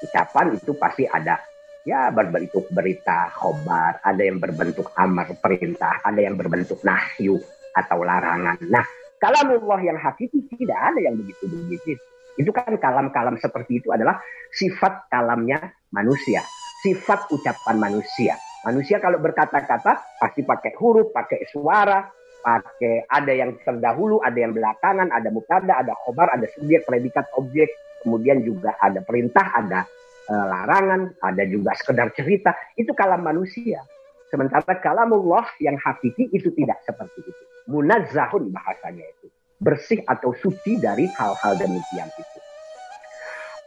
ucapan 0.00 0.56
itu 0.56 0.72
pasti 0.72 1.04
ada 1.04 1.36
ya 1.84 2.08
berbentuk 2.12 2.68
berita, 2.72 3.28
khobar, 3.36 4.00
ada 4.00 4.22
yang 4.24 4.40
berbentuk 4.40 4.88
amar, 4.96 5.28
perintah, 5.36 6.00
ada 6.00 6.20
yang 6.20 6.36
berbentuk 6.36 6.80
nahyu 6.80 7.36
atau 7.76 7.98
larangan. 8.00 8.56
Nah, 8.68 8.84
kalamullah 9.20 9.80
yang 9.84 10.00
hakiki 10.00 10.40
tidak 10.56 10.80
ada 10.80 11.00
yang 11.00 11.20
begitu-begitu. 11.20 12.00
Itu 12.40 12.50
kan 12.56 12.72
kalam-kalam 12.80 13.36
seperti 13.36 13.84
itu 13.84 13.92
adalah 13.92 14.16
sifat 14.56 15.12
kalamnya 15.12 15.60
manusia, 15.92 16.40
sifat 16.80 17.28
ucapan 17.28 17.76
manusia. 17.76 18.34
Manusia 18.60 19.00
kalau 19.00 19.16
berkata-kata 19.20 20.20
pasti 20.20 20.44
pakai 20.44 20.76
huruf, 20.76 21.12
pakai 21.16 21.48
suara, 21.48 22.04
pakai 22.40 23.04
ada 23.06 23.32
yang 23.32 23.56
terdahulu, 23.60 24.20
ada 24.24 24.36
yang 24.36 24.52
belakangan, 24.56 25.12
ada 25.12 25.28
mutada, 25.28 25.80
ada 25.80 25.92
khobar, 26.04 26.32
ada 26.32 26.48
subjek, 26.56 26.84
predikat, 26.88 27.28
objek, 27.36 27.68
kemudian 28.02 28.40
juga 28.40 28.74
ada 28.80 29.04
perintah, 29.04 29.44
ada 29.52 29.84
e, 30.26 30.34
larangan, 30.34 31.12
ada 31.20 31.42
juga 31.44 31.76
sekedar 31.76 32.10
cerita. 32.16 32.56
Itu 32.74 32.96
kalam 32.96 33.20
manusia. 33.20 33.84
Sementara 34.30 34.78
kalamullah 34.78 35.44
yang 35.58 35.74
hakiki 35.76 36.30
itu 36.30 36.54
tidak 36.54 36.80
seperti 36.86 37.20
itu. 37.26 37.44
Munazzahun 37.68 38.50
bahasanya 38.54 39.04
itu. 39.04 39.26
Bersih 39.60 40.00
atau 40.08 40.32
suci 40.32 40.80
dari 40.80 41.04
hal-hal 41.04 41.52
demikian 41.60 42.08
itu. 42.16 42.38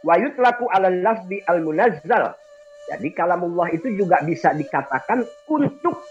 Wa 0.02 0.18
yutlaku 0.18 0.66
ala 0.72 0.90
lafzi 0.90 1.40
al-munazzal. 1.46 2.34
Jadi 2.84 3.08
kalamullah 3.16 3.72
itu 3.72 3.88
juga 3.96 4.20
bisa 4.20 4.52
dikatakan 4.52 5.24
untuk 5.48 6.04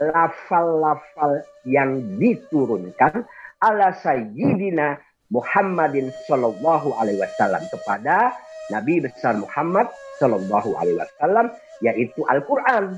lafal-lafal 0.00 1.44
yang 1.68 2.00
diturunkan 2.16 3.28
ala 3.60 3.92
sayyidina 4.00 4.96
Muhammadin 5.28 6.08
sallallahu 6.26 6.96
alaihi 6.96 7.20
wasallam 7.20 7.62
kepada 7.68 8.34
Nabi 8.72 9.04
besar 9.04 9.36
Muhammad 9.36 9.86
sallallahu 10.18 10.74
alaihi 10.80 10.98
wasallam 10.98 11.52
yaitu 11.84 12.24
Al-Qur'an 12.26 12.96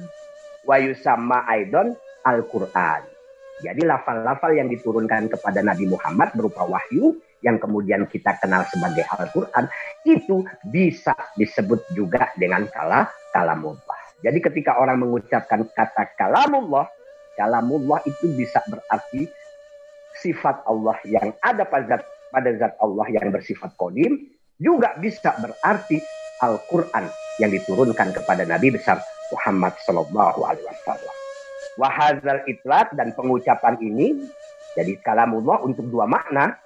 wa 0.65 0.77
yusamma 0.79 1.45
aidon 1.51 1.93
Al-Qur'an. 2.23 3.03
Jadi 3.63 3.83
lafal-lafal 3.87 4.55
yang 4.59 4.71
diturunkan 4.71 5.31
kepada 5.31 5.63
Nabi 5.63 5.87
Muhammad 5.91 6.35
berupa 6.35 6.67
wahyu 6.67 7.19
yang 7.43 7.59
kemudian 7.59 8.07
kita 8.07 8.39
kenal 8.39 8.63
sebagai 8.71 9.07
Al-Qur'an 9.11 9.67
itu 10.07 10.47
bisa 10.71 11.15
disebut 11.35 11.83
juga 11.95 12.31
dengan 12.39 12.67
kala 12.71 13.11
kalamullah. 13.35 14.02
Jadi 14.23 14.39
ketika 14.39 14.79
orang 14.79 15.03
mengucapkan 15.03 15.67
kata 15.75 16.15
kalamullah, 16.15 16.87
kalamullah 17.35 17.99
itu 18.07 18.31
bisa 18.39 18.63
berarti 18.71 19.27
sifat 20.23 20.63
Allah 20.71 20.95
yang 21.05 21.35
ada 21.43 21.67
pada 21.67 21.99
zat, 21.99 22.03
pada 22.31 22.51
zat 22.55 22.73
Allah 22.79 23.07
yang 23.11 23.35
bersifat 23.35 23.75
kodim, 23.75 24.31
juga 24.63 24.95
bisa 25.03 25.35
berarti 25.43 25.99
Al-Quran 26.39 27.11
yang 27.43 27.51
diturunkan 27.51 28.15
kepada 28.15 28.47
Nabi 28.47 28.75
besar 28.75 29.03
Muhammad 29.35 29.75
Wasallam. 29.83 31.15
Wahazal 31.81 32.45
itlaq 32.47 32.95
dan 32.95 33.17
pengucapan 33.17 33.81
ini 33.81 34.29
jadi 34.77 34.97
kalamullah 35.01 35.65
untuk 35.65 35.89
dua 35.89 36.05
makna 36.05 36.57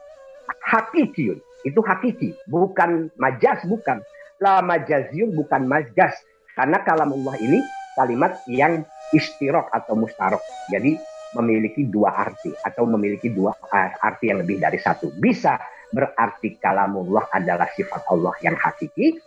hakiki 0.67 1.39
itu 1.63 1.81
hakiki 1.83 2.35
bukan 2.51 3.11
majas 3.17 3.63
bukan. 3.65 4.03
La 4.37 4.61
majaziun 4.61 5.33
bukan 5.33 5.65
majas 5.65 6.13
karena 6.57 6.81
kalamullah 6.81 7.37
ini 7.37 7.61
kalimat 7.93 8.41
yang 8.49 8.81
istirok 9.13 9.69
atau 9.71 9.95
mustarok. 9.95 10.41
Jadi 10.73 10.97
memiliki 11.37 11.85
dua 11.85 12.17
arti 12.17 12.49
atau 12.65 12.89
memiliki 12.89 13.29
dua 13.29 13.53
arti 14.01 14.33
yang 14.33 14.41
lebih 14.41 14.57
dari 14.57 14.81
satu. 14.81 15.13
Bisa 15.13 15.61
berarti 15.93 16.57
kalamullah 16.57 17.29
adalah 17.29 17.69
sifat 17.77 18.09
Allah 18.09 18.33
yang 18.41 18.57
hakiki, 18.57 19.21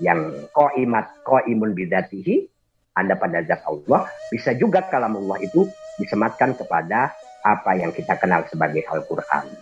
yang 0.00 0.48
koimat 0.56 1.20
koimun 1.20 1.76
bidatihi, 1.76 2.48
ada 2.96 3.14
pada 3.20 3.44
zat 3.44 3.60
Allah. 3.68 4.08
Bisa 4.32 4.56
juga 4.56 4.80
kalamullah 4.88 5.36
itu 5.44 5.68
disematkan 6.00 6.56
kepada 6.56 7.12
apa 7.44 7.76
yang 7.76 7.92
kita 7.92 8.16
kenal 8.16 8.48
sebagai 8.48 8.84
Al-Quran. 8.88 9.52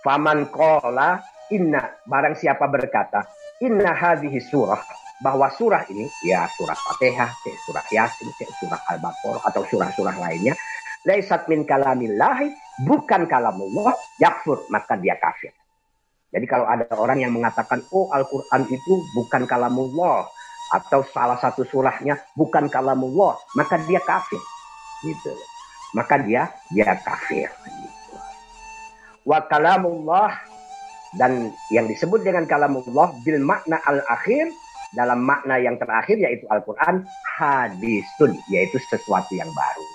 Faman 0.00 0.48
kola 0.48 1.20
inna, 1.52 2.00
barang 2.08 2.36
siapa 2.36 2.64
berkata, 2.68 3.28
inna 3.60 3.92
hadhihi 3.92 4.40
surah, 4.40 4.80
bahwa 5.20 5.52
surah 5.52 5.84
ini 5.92 6.08
ya 6.24 6.48
surah 6.56 6.76
Fatihah, 6.76 7.30
surah 7.68 7.84
Yasin, 7.92 8.32
surah 8.32 8.80
Al-Baqarah 8.88 9.44
atau 9.52 9.62
surah-surah 9.68 10.16
lainnya 10.16 10.56
laisat 11.04 11.48
min 11.48 11.64
kalamillahi 11.64 12.52
bukan 12.84 13.24
kalamullah 13.28 13.96
yakfur 14.20 14.64
maka 14.68 14.96
dia 14.96 15.16
kafir. 15.16 15.52
Jadi 16.30 16.46
kalau 16.46 16.64
ada 16.68 16.86
orang 16.94 17.20
yang 17.20 17.32
mengatakan 17.34 17.82
oh 17.90 18.08
Al-Qur'an 18.12 18.64
itu 18.68 18.94
bukan 19.16 19.44
kalamullah 19.44 20.28
atau 20.70 21.02
salah 21.10 21.36
satu 21.36 21.66
surahnya 21.66 22.14
bukan 22.38 22.70
kalamullah 22.70 23.36
maka 23.58 23.80
dia 23.84 24.00
kafir. 24.00 24.40
Gitu. 25.04 25.32
Maka 25.96 26.22
dia 26.22 26.48
dia 26.70 26.96
kafir 27.02 27.50
gitu. 27.50 28.16
Wa 29.26 29.42
kalamullah 29.50 30.32
dan 31.18 31.50
yang 31.74 31.90
disebut 31.90 32.22
dengan 32.22 32.46
kalamullah 32.46 33.10
bil 33.26 33.42
makna 33.42 33.82
al-akhir 33.82 34.54
dalam 34.94 35.22
makna 35.22 35.58
yang 35.58 35.78
terakhir 35.78 36.18
yaitu 36.18 36.46
Al-Quran 36.50 37.06
hadisun 37.38 38.34
yaitu 38.50 38.78
sesuatu 38.90 39.30
yang 39.34 39.50
baru. 39.54 39.86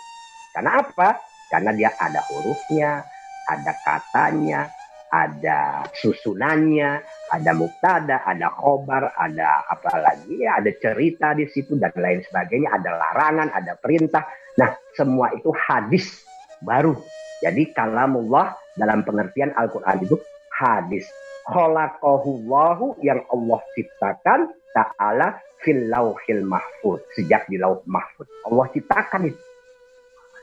Karena 0.56 0.72
apa? 0.80 1.20
Karena 1.52 1.72
dia 1.76 1.92
ada 2.00 2.24
hurufnya, 2.32 3.04
ada 3.52 3.72
katanya, 3.84 4.72
ada 5.12 5.86
susunannya, 5.96 7.00
ada 7.32 7.52
muktada, 7.56 8.24
ada 8.26 8.52
khobar, 8.56 9.14
ada 9.16 9.64
apa 9.70 10.00
lagi 10.00 10.44
ya, 10.44 10.60
ada 10.60 10.72
cerita 10.76 11.36
di 11.38 11.46
situ 11.52 11.78
dan 11.80 11.94
lain 11.96 12.24
sebagainya, 12.26 12.72
ada 12.76 12.92
larangan, 12.96 13.52
ada 13.54 13.78
perintah. 13.80 14.26
Nah, 14.60 14.76
semua 14.96 15.32
itu 15.36 15.52
hadis 15.56 16.24
baru. 16.64 16.96
Jadi 17.44 17.72
kalamullah 17.76 18.56
dalam 18.80 19.04
pengertian 19.04 19.52
Al-Quran 19.56 20.08
itu 20.08 20.16
hadis. 20.56 21.06
Kholaqahullahu 21.46 23.00
yang 23.06 23.22
Allah 23.30 23.60
ciptakan 23.78 24.50
ta'ala 24.76 25.40
fil 25.64 25.88
lauhil 25.88 26.44
mahfud. 26.44 27.00
Sejak 27.16 27.48
di 27.48 27.56
lauh 27.56 27.80
mahfud. 27.88 28.28
Allah 28.52 28.68
ciptakan 28.76 29.32
itu. 29.32 29.44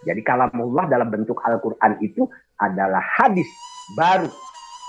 Jadi 0.03 0.25
kalamullah 0.25 0.89
dalam 0.91 1.13
bentuk 1.13 1.39
Al-Quran 1.45 2.01
itu 2.01 2.27
adalah 2.57 3.05
hadis 3.23 3.47
baru. 3.95 4.33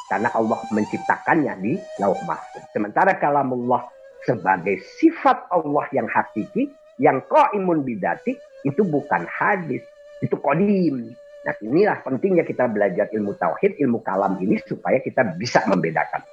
Karena 0.07 0.31
Allah 0.33 0.59
menciptakannya 0.71 1.53
di 1.59 1.73
lauh 1.99 2.17
mahfud. 2.23 2.63
Sementara 2.71 3.19
kalamullah 3.19 3.83
sebagai 4.23 4.79
sifat 5.03 5.51
Allah 5.51 5.85
yang 5.91 6.07
hakiki, 6.07 6.71
yang 6.97 7.19
imun 7.53 7.83
bidati, 7.83 8.39
itu 8.63 8.81
bukan 8.87 9.27
hadis. 9.27 9.83
Itu 10.23 10.39
kodim. 10.39 11.11
Nah 11.43 11.55
inilah 11.59 11.99
pentingnya 11.99 12.47
kita 12.47 12.71
belajar 12.71 13.11
ilmu 13.11 13.35
tauhid, 13.35 13.75
ilmu 13.75 13.99
kalam 13.99 14.39
ini 14.39 14.55
supaya 14.63 15.03
kita 15.03 15.35
bisa 15.35 15.59
membedakan 15.67 16.23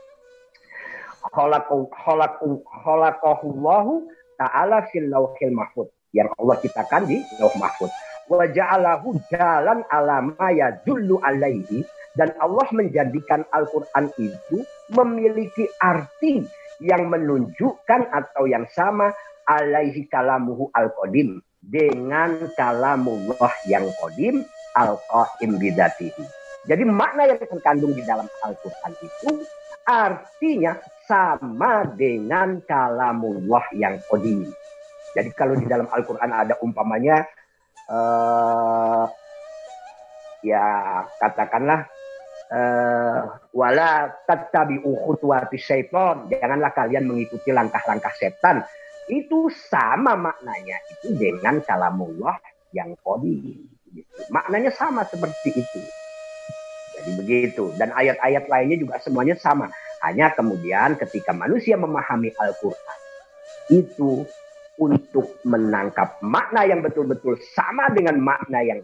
khalaqahullahu 1.29 3.93
ta'ala 4.41 4.89
fil 4.89 5.13
lauhil 5.13 5.53
mahfud. 5.53 5.93
Yang 6.11 6.35
Allah 6.41 6.57
ciptakan 6.59 7.07
di 7.07 7.23
lauh 7.39 7.55
mahfud. 7.61 7.91
Wa 8.31 8.47
ja'alahu 8.49 9.21
jalan 9.31 9.85
alama 9.93 10.51
ya 10.51 10.73
dulu 10.83 11.21
alaihi. 11.21 11.85
Dan 12.19 12.35
Allah 12.43 12.67
menjadikan 12.75 13.47
Al-Quran 13.55 14.11
itu 14.19 14.67
memiliki 14.91 15.71
arti 15.79 16.43
yang 16.83 17.07
menunjukkan 17.07 18.11
atau 18.11 18.51
yang 18.51 18.67
sama 18.75 19.15
alaihi 19.47 20.11
kalamuhu 20.11 20.67
al-qadim. 20.75 21.39
Dengan 21.61 22.49
kalamullah 22.57 23.53
yang 23.69 23.85
qadim 24.01 24.41
al-qaim 24.75 25.61
bidatihi. 25.61 26.25
Jadi 26.67 26.83
makna 26.89 27.29
yang 27.29 27.39
terkandung 27.41 27.95
di 27.95 28.03
dalam 28.05 28.29
Al-Quran 28.45 28.93
itu 29.01 29.31
artinya 29.91 30.79
sama 31.11 31.83
dengan 31.99 32.63
kalamullah 32.63 33.67
yang 33.75 33.99
qadim. 34.07 34.47
Jadi 35.11 35.35
kalau 35.35 35.59
di 35.59 35.67
dalam 35.67 35.91
Al-Quran 35.91 36.31
ada 36.31 36.55
umpamanya 36.63 37.27
uh, 37.91 39.11
ya 40.47 41.03
katakanlah 41.19 41.91
uh, 42.55 43.19
wala 43.51 44.15
tattabi'u 44.31 44.95
khutuwati 45.11 45.59
syaitan. 45.59 46.31
Janganlah 46.31 46.71
kalian 46.71 47.11
mengikuti 47.11 47.51
langkah-langkah 47.51 48.15
setan. 48.15 48.63
Itu 49.11 49.51
sama 49.51 50.15
maknanya 50.15 50.79
itu 50.95 51.19
dengan 51.19 51.59
kalamullah 51.67 52.39
yang 52.71 52.95
qadim. 53.03 53.67
Gitu. 53.91 54.19
Maknanya 54.31 54.71
sama 54.71 55.03
seperti 55.03 55.59
itu. 55.59 55.83
Jadi 57.01 57.13
begitu. 57.17 57.73
Dan 57.81 57.97
ayat-ayat 57.97 58.45
lainnya 58.47 58.77
juga 58.77 59.01
semuanya 59.01 59.35
sama. 59.41 59.73
Hanya 60.05 60.33
kemudian 60.37 61.01
ketika 61.01 61.33
manusia 61.33 61.77
memahami 61.81 62.33
Al-Quran, 62.37 62.99
itu 63.73 64.25
untuk 64.81 65.41
menangkap 65.45 66.21
makna 66.25 66.65
yang 66.65 66.81
betul-betul 66.81 67.37
sama 67.53 67.93
dengan 67.93 68.17
makna 68.17 68.65
yang 68.65 68.81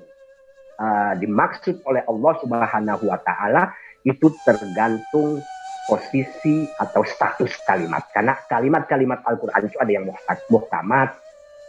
uh, 0.76 1.16
dimaksud 1.16 1.80
oleh 1.88 2.04
Allah 2.04 2.32
Subhanahu 2.44 3.04
wa 3.08 3.18
taala 3.24 3.72
itu 4.04 4.28
tergantung 4.44 5.40
posisi 5.88 6.68
atau 6.76 7.00
status 7.06 7.56
kalimat. 7.64 8.04
Karena 8.12 8.36
kalimat-kalimat 8.36 9.24
Al-Qur'an 9.24 9.64
itu 9.66 9.78
ada 9.80 9.92
yang 9.92 10.04
muhtamat, 10.52 11.10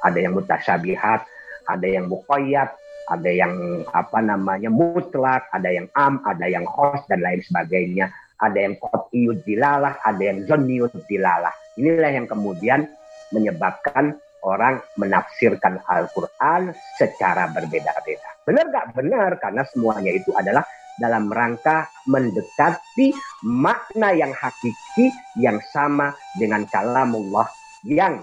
ada 0.04 0.18
yang 0.18 0.34
mutasyabihat, 0.36 1.22
ada 1.70 1.88
yang 1.88 2.12
muqayyad, 2.12 2.70
ada 3.08 3.32
yang 3.32 3.84
apa 3.96 4.20
namanya 4.20 4.68
mutlak, 4.68 5.48
ada 5.56 5.72
yang 5.72 5.88
am, 5.96 6.20
ada 6.28 6.46
yang 6.48 6.68
khos 6.68 7.04
dan 7.08 7.24
lain 7.24 7.40
sebagainya 7.40 8.12
ada 8.38 8.58
yang 8.70 8.78
qat'iyud 8.78 9.42
dilalah, 9.44 9.98
ada 10.06 10.22
yang 10.22 10.46
zonniyud 10.46 10.94
dilalah. 11.10 11.54
Inilah 11.78 12.12
yang 12.14 12.30
kemudian 12.30 12.86
menyebabkan 13.34 14.18
orang 14.46 14.80
menafsirkan 14.96 15.82
Al-Quran 15.90 16.72
secara 16.96 17.50
berbeda-beda. 17.50 18.30
Benar 18.46 18.66
gak? 18.70 18.86
Benar, 18.94 19.32
karena 19.42 19.66
semuanya 19.68 20.12
itu 20.14 20.32
adalah 20.38 20.64
dalam 20.98 21.30
rangka 21.30 21.90
mendekati 22.10 23.14
makna 23.46 24.14
yang 24.18 24.34
hakiki 24.34 25.14
yang 25.38 25.62
sama 25.70 26.14
dengan 26.34 26.66
kalamullah 26.74 27.46
yang 27.86 28.18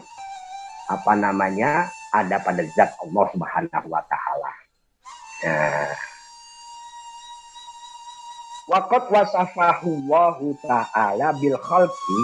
apa 0.91 1.13
namanya 1.15 1.87
ada 2.11 2.43
pada 2.43 2.67
zat 2.75 2.99
Allah 2.99 3.25
Subhanahu 3.31 3.87
wa 3.87 4.03
taala. 4.11 4.64
Nah, 5.45 5.93
Waqat 8.65 9.13
wasafahu 9.13 10.09
Allahu 10.09 10.57
ta'ala 10.65 11.37
bil 11.37 11.61
khalqi. 11.61 12.21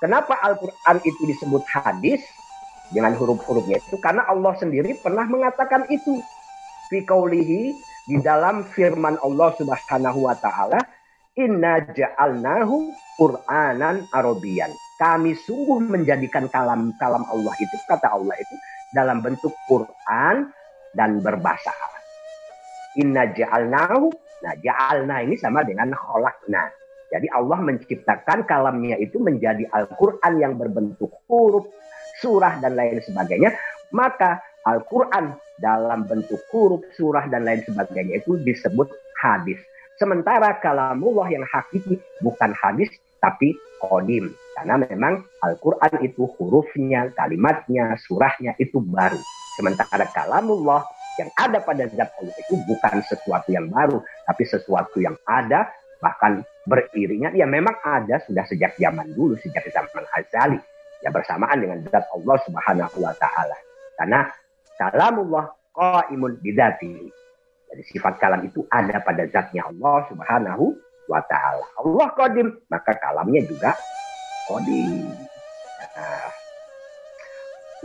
Kenapa 0.00 0.40
Al-Quran 0.40 0.96
itu 1.04 1.22
disebut 1.28 1.60
hadis 1.68 2.24
dengan 2.88 3.12
huruf-hurufnya 3.12 3.76
itu? 3.84 4.00
Karena 4.00 4.24
Allah 4.24 4.56
sendiri 4.56 4.96
pernah 5.04 5.28
mengatakan 5.28 5.84
itu. 5.92 6.24
Fi 6.88 7.04
kaulihi 7.04 7.76
di 8.08 8.16
dalam 8.24 8.64
firman 8.72 9.20
Allah 9.20 9.52
subhanahu 9.60 10.24
wa 10.24 10.32
ta'ala. 10.40 10.80
Inna 11.36 11.84
ja'alnahu 11.92 12.88
Qur'anan 13.20 14.08
Arabian. 14.16 14.72
Kami 14.96 15.36
sungguh 15.36 15.84
menjadikan 15.84 16.48
kalam-kalam 16.48 17.20
Allah 17.28 17.52
itu, 17.60 17.76
kata 17.84 18.16
Allah 18.16 18.32
itu, 18.40 18.54
dalam 18.96 19.20
bentuk 19.20 19.52
Quran 19.68 20.48
dan 20.96 21.20
berbahasa 21.20 21.68
Arab. 21.68 21.95
Inna 22.96 23.28
ja'alnahu 23.32 24.26
Nah, 24.44 24.54
ja'alna 24.60 25.24
ini 25.24 25.34
sama 25.40 25.64
dengan 25.64 25.90
kholakna. 25.96 26.68
Jadi 27.08 27.30
Allah 27.32 27.58
menciptakan 27.62 28.44
kalamnya 28.44 28.98
itu 28.98 29.22
menjadi 29.22 29.64
Al-Quran 29.72 30.32
yang 30.42 30.58
berbentuk 30.58 31.10
huruf, 31.30 31.70
surah, 32.20 32.58
dan 32.60 32.74
lain 32.74 32.98
sebagainya. 33.00 33.54
Maka 33.94 34.42
Al-Quran 34.66 35.38
dalam 35.62 36.04
bentuk 36.04 36.42
huruf, 36.50 36.82
surah, 36.98 37.30
dan 37.30 37.46
lain 37.46 37.62
sebagainya 37.62 38.20
itu 38.20 38.36
disebut 38.42 38.90
hadis. 39.22 39.56
Sementara 39.96 40.60
kalamullah 40.60 41.30
yang 41.30 41.46
hakiki 41.46 41.96
bukan 42.20 42.52
hadis, 42.52 42.90
tapi 43.22 43.56
kodim. 43.80 44.34
Karena 44.58 44.82
memang 44.82 45.24
Al-Quran 45.46 46.04
itu 46.04 46.28
hurufnya, 46.36 47.08
kalimatnya, 47.16 47.96
surahnya 48.04 48.58
itu 48.60 48.82
baru. 48.82 49.16
Sementara 49.56 50.04
kalamullah 50.12 50.84
yang 51.16 51.30
ada 51.36 51.58
pada 51.64 51.88
zat 51.88 52.12
Allah 52.20 52.36
itu 52.36 52.54
bukan 52.68 53.00
sesuatu 53.04 53.48
yang 53.48 53.66
baru, 53.72 54.00
tapi 54.28 54.42
sesuatu 54.44 55.00
yang 55.00 55.16
ada 55.24 55.68
bahkan 55.96 56.44
beriringan 56.68 57.32
ya 57.32 57.48
memang 57.48 57.72
ada 57.80 58.20
sudah 58.28 58.44
sejak 58.44 58.76
zaman 58.76 59.08
dulu 59.16 59.32
sejak 59.40 59.64
zaman 59.72 60.04
azali 60.12 60.60
ya 61.00 61.08
bersamaan 61.08 61.56
dengan 61.56 61.80
zat 61.88 62.04
Allah 62.12 62.36
Subhanahu 62.44 62.96
wa 63.00 63.14
taala. 63.16 63.56
Karena 63.96 64.28
kalamullah 64.76 65.56
qaimun 65.72 66.36
bidati. 66.40 67.08
Jadi 67.66 67.82
sifat 67.92 68.20
kalam 68.22 68.46
itu 68.46 68.62
ada 68.70 69.00
pada 69.02 69.24
zatnya 69.28 69.66
Allah 69.66 70.06
Subhanahu 70.08 70.64
wa 71.08 71.20
taala. 71.26 71.64
Allah 71.80 72.06
qadim, 72.14 72.48
maka 72.68 72.92
kalamnya 73.00 73.42
juga 73.44 73.72
qadim. 74.48 75.10
Nah, 75.96 76.25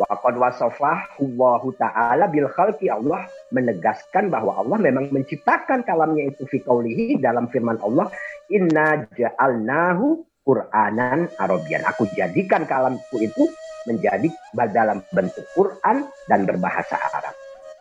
Waqad 0.02 0.34
wasafah 0.34 1.22
Allah 1.22 1.62
Ta'ala 1.78 2.26
bil 2.26 2.50
khalqi 2.50 2.90
Allah 2.90 3.22
menegaskan 3.54 4.34
bahwa 4.34 4.58
Allah 4.58 4.82
memang 4.82 5.14
menciptakan 5.14 5.86
kalamnya 5.86 6.34
itu 6.34 6.50
fi 6.50 6.58
qawlihi 6.66 7.22
dalam 7.22 7.46
firman 7.54 7.78
Allah 7.86 8.10
inna 8.50 9.06
ja'alnahu 9.14 10.26
Qur'anan 10.42 11.30
Arabian. 11.38 11.86
Aku 11.86 12.10
jadikan 12.18 12.66
kalamku 12.66 13.22
itu 13.22 13.46
menjadi 13.86 14.26
dalam 14.74 15.06
bentuk 15.14 15.46
Quran 15.54 16.10
dan 16.26 16.50
berbahasa 16.50 16.98
Arab. 16.98 17.36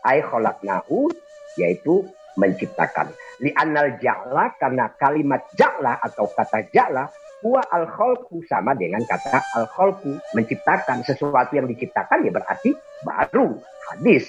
Ai 0.05 0.21
khalaqnahu 0.21 1.09
yaitu 1.57 2.05
menciptakan. 2.37 3.09
Li 3.41 3.49
anal 3.57 3.97
ja'la 3.97 4.61
karena 4.61 4.93
kalimat 5.01 5.41
ja'la 5.57 6.05
atau 6.05 6.29
kata 6.29 6.69
ja'la 6.69 7.09
Huwa 7.41 7.65
al 7.73 7.89
khalqu 7.89 8.45
sama 8.45 8.77
dengan 8.77 9.01
kata 9.09 9.41
al 9.57 9.65
khalqu 9.73 10.13
menciptakan 10.37 11.01
sesuatu 11.05 11.57
yang 11.57 11.65
diciptakan 11.65 12.29
ya 12.29 12.33
berarti 12.33 12.77
baru 13.01 13.57
hadis. 13.89 14.29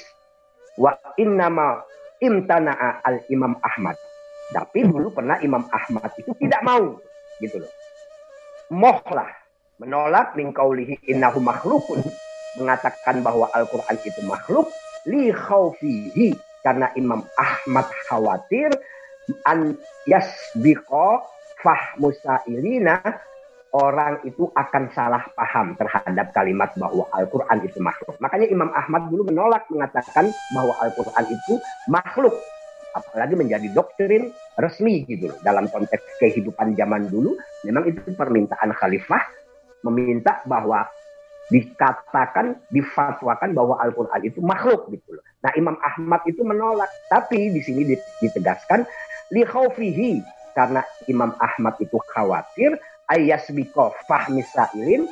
Wa 0.80 0.96
innama 1.20 1.84
imtana'a 2.24 3.04
al 3.04 3.20
Imam 3.28 3.60
Ahmad. 3.60 4.00
Tapi 4.52 4.88
dulu 4.88 5.12
pernah 5.12 5.40
Imam 5.44 5.68
Ahmad 5.72 6.12
itu 6.16 6.32
tidak 6.40 6.64
mau 6.64 6.96
gitu 7.44 7.60
loh. 7.60 7.72
Mohlah 8.72 9.28
menolak 9.82 10.38
min 10.38 10.56
qaulihi 10.56 11.12
innahu 11.12 11.42
makhlukun 11.44 12.00
mengatakan 12.60 13.24
bahwa 13.26 13.48
Al-Qur'an 13.56 13.98
itu 14.04 14.22
makhluk 14.28 14.68
li 15.10 15.34
khaufihi 15.34 16.38
karena 16.62 16.94
Imam 16.94 17.26
Ahmad 17.40 17.90
khawatir 18.06 18.70
an 19.50 19.74
yasbiqa 20.06 21.26
fahmu 21.62 22.10
sa'ilina 22.12 23.02
orang 23.72 24.20
itu 24.28 24.52
akan 24.52 24.92
salah 24.92 25.24
paham 25.32 25.80
terhadap 25.80 26.36
kalimat 26.36 26.76
bahwa 26.76 27.08
Al-Quran 27.16 27.64
itu 27.64 27.80
makhluk. 27.80 28.20
Makanya 28.20 28.48
Imam 28.52 28.68
Ahmad 28.76 29.08
dulu 29.08 29.32
menolak 29.32 29.64
mengatakan 29.72 30.28
bahwa 30.52 30.76
Al-Quran 30.84 31.26
itu 31.32 31.54
makhluk. 31.88 32.36
Apalagi 32.92 33.40
menjadi 33.40 33.72
doktrin 33.72 34.36
resmi 34.60 35.08
gitu 35.08 35.32
loh. 35.32 35.40
Dalam 35.40 35.72
konteks 35.72 36.20
kehidupan 36.20 36.76
zaman 36.76 37.08
dulu, 37.08 37.40
memang 37.64 37.88
itu 37.88 38.04
permintaan 38.12 38.76
khalifah 38.76 39.24
meminta 39.88 40.44
bahwa 40.44 40.84
dikatakan, 41.48 42.60
difatwakan 42.68 43.56
bahwa 43.56 43.80
Al-Quran 43.80 44.22
itu 44.28 44.44
makhluk 44.44 44.92
gitu 44.92 45.16
loh. 45.16 45.24
Nah 45.48 45.52
Imam 45.56 45.80
Ahmad 45.80 46.28
itu 46.28 46.44
menolak. 46.44 46.92
Tapi 47.08 47.56
di 47.56 47.64
sini 47.64 47.88
ditegaskan, 48.20 48.84
li 49.32 49.48
karena 50.54 50.82
Imam 51.08 51.34
Ahmad 51.40 51.78
itu 51.80 51.98
khawatir 52.12 52.76
ayasbiko 53.12 53.92
fahmi 54.08 54.44
sa'ilin 54.46 55.08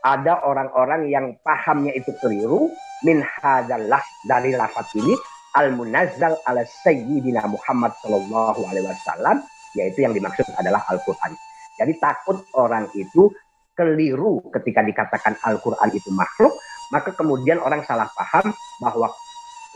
ada 0.00 0.40
orang-orang 0.46 1.12
yang 1.12 1.36
pahamnya 1.44 1.92
itu 1.92 2.14
keliru 2.24 2.72
min 3.04 3.20
hadallah 3.20 4.00
dari 4.24 4.56
lafaz 4.56 4.88
ini 4.96 5.12
al 5.58 5.74
munazzal 5.74 6.38
ala 6.46 6.62
sayyidina 6.86 7.44
Muhammad 7.50 7.92
sallallahu 8.00 8.60
alaihi 8.70 8.86
wasallam 8.86 9.42
yaitu 9.74 10.02
yang 10.02 10.14
dimaksud 10.14 10.46
adalah 10.58 10.82
Al-Qur'an. 10.90 11.34
Jadi 11.78 11.94
takut 12.02 12.42
orang 12.58 12.90
itu 12.98 13.30
keliru 13.78 14.42
ketika 14.50 14.82
dikatakan 14.82 15.38
Al-Qur'an 15.46 15.94
itu 15.94 16.10
makhluk, 16.10 16.52
maka 16.90 17.14
kemudian 17.14 17.62
orang 17.62 17.86
salah 17.86 18.10
paham 18.12 18.50
bahwa 18.82 19.14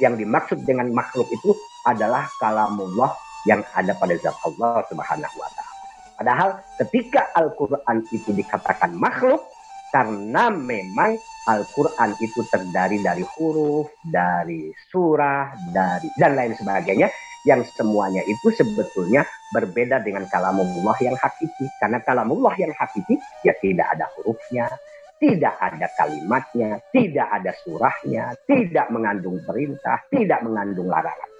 yang 0.02 0.18
dimaksud 0.18 0.66
dengan 0.66 0.90
makhluk 0.90 1.30
itu 1.30 1.54
adalah 1.86 2.26
kalamullah 2.42 3.14
yang 3.44 3.60
ada 3.76 3.92
pada 3.96 4.16
zat 4.20 4.36
Allah 4.44 4.84
Subhanahu 4.88 5.36
wa 5.36 5.48
taala. 5.52 5.72
Padahal 6.14 6.50
ketika 6.78 7.34
Al-Qur'an 7.34 8.06
itu 8.14 8.30
dikatakan 8.30 8.94
makhluk 8.94 9.42
karena 9.90 10.50
memang 10.50 11.18
Al-Qur'an 11.44 12.16
itu 12.22 12.40
terdiri 12.48 13.04
dari 13.04 13.20
huruf, 13.36 13.92
dari 14.00 14.72
surah, 14.88 15.52
dari 15.74 16.08
dan 16.16 16.38
lain 16.38 16.56
sebagainya 16.56 17.10
yang 17.44 17.60
semuanya 17.76 18.24
itu 18.24 18.48
sebetulnya 18.56 19.28
berbeda 19.52 20.00
dengan 20.00 20.24
kalamullah 20.32 20.96
yang 21.04 21.14
hakiki. 21.14 21.68
Karena 21.76 22.00
kalamullah 22.00 22.56
yang 22.56 22.72
hakiki 22.72 23.20
ya 23.44 23.52
tidak 23.60 23.92
ada 23.92 24.08
hurufnya, 24.16 24.72
tidak 25.20 25.54
ada 25.60 25.86
kalimatnya, 26.00 26.80
tidak 26.88 27.28
ada 27.28 27.52
surahnya, 27.60 28.32
tidak 28.48 28.86
mengandung 28.88 29.36
perintah, 29.44 30.00
tidak 30.08 30.40
mengandung 30.40 30.88
larangan. 30.88 31.30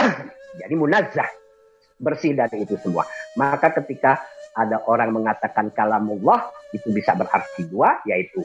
Jadi 0.58 0.74
munazah 0.74 1.28
bersih 2.00 2.32
dari 2.32 2.64
itu 2.64 2.74
semua. 2.80 3.04
Maka 3.36 3.70
ketika 3.82 4.24
ada 4.56 4.82
orang 4.90 5.14
mengatakan 5.14 5.70
kalamullah 5.70 6.50
itu 6.74 6.90
bisa 6.90 7.14
berarti 7.14 7.68
dua 7.70 8.02
yaitu 8.08 8.42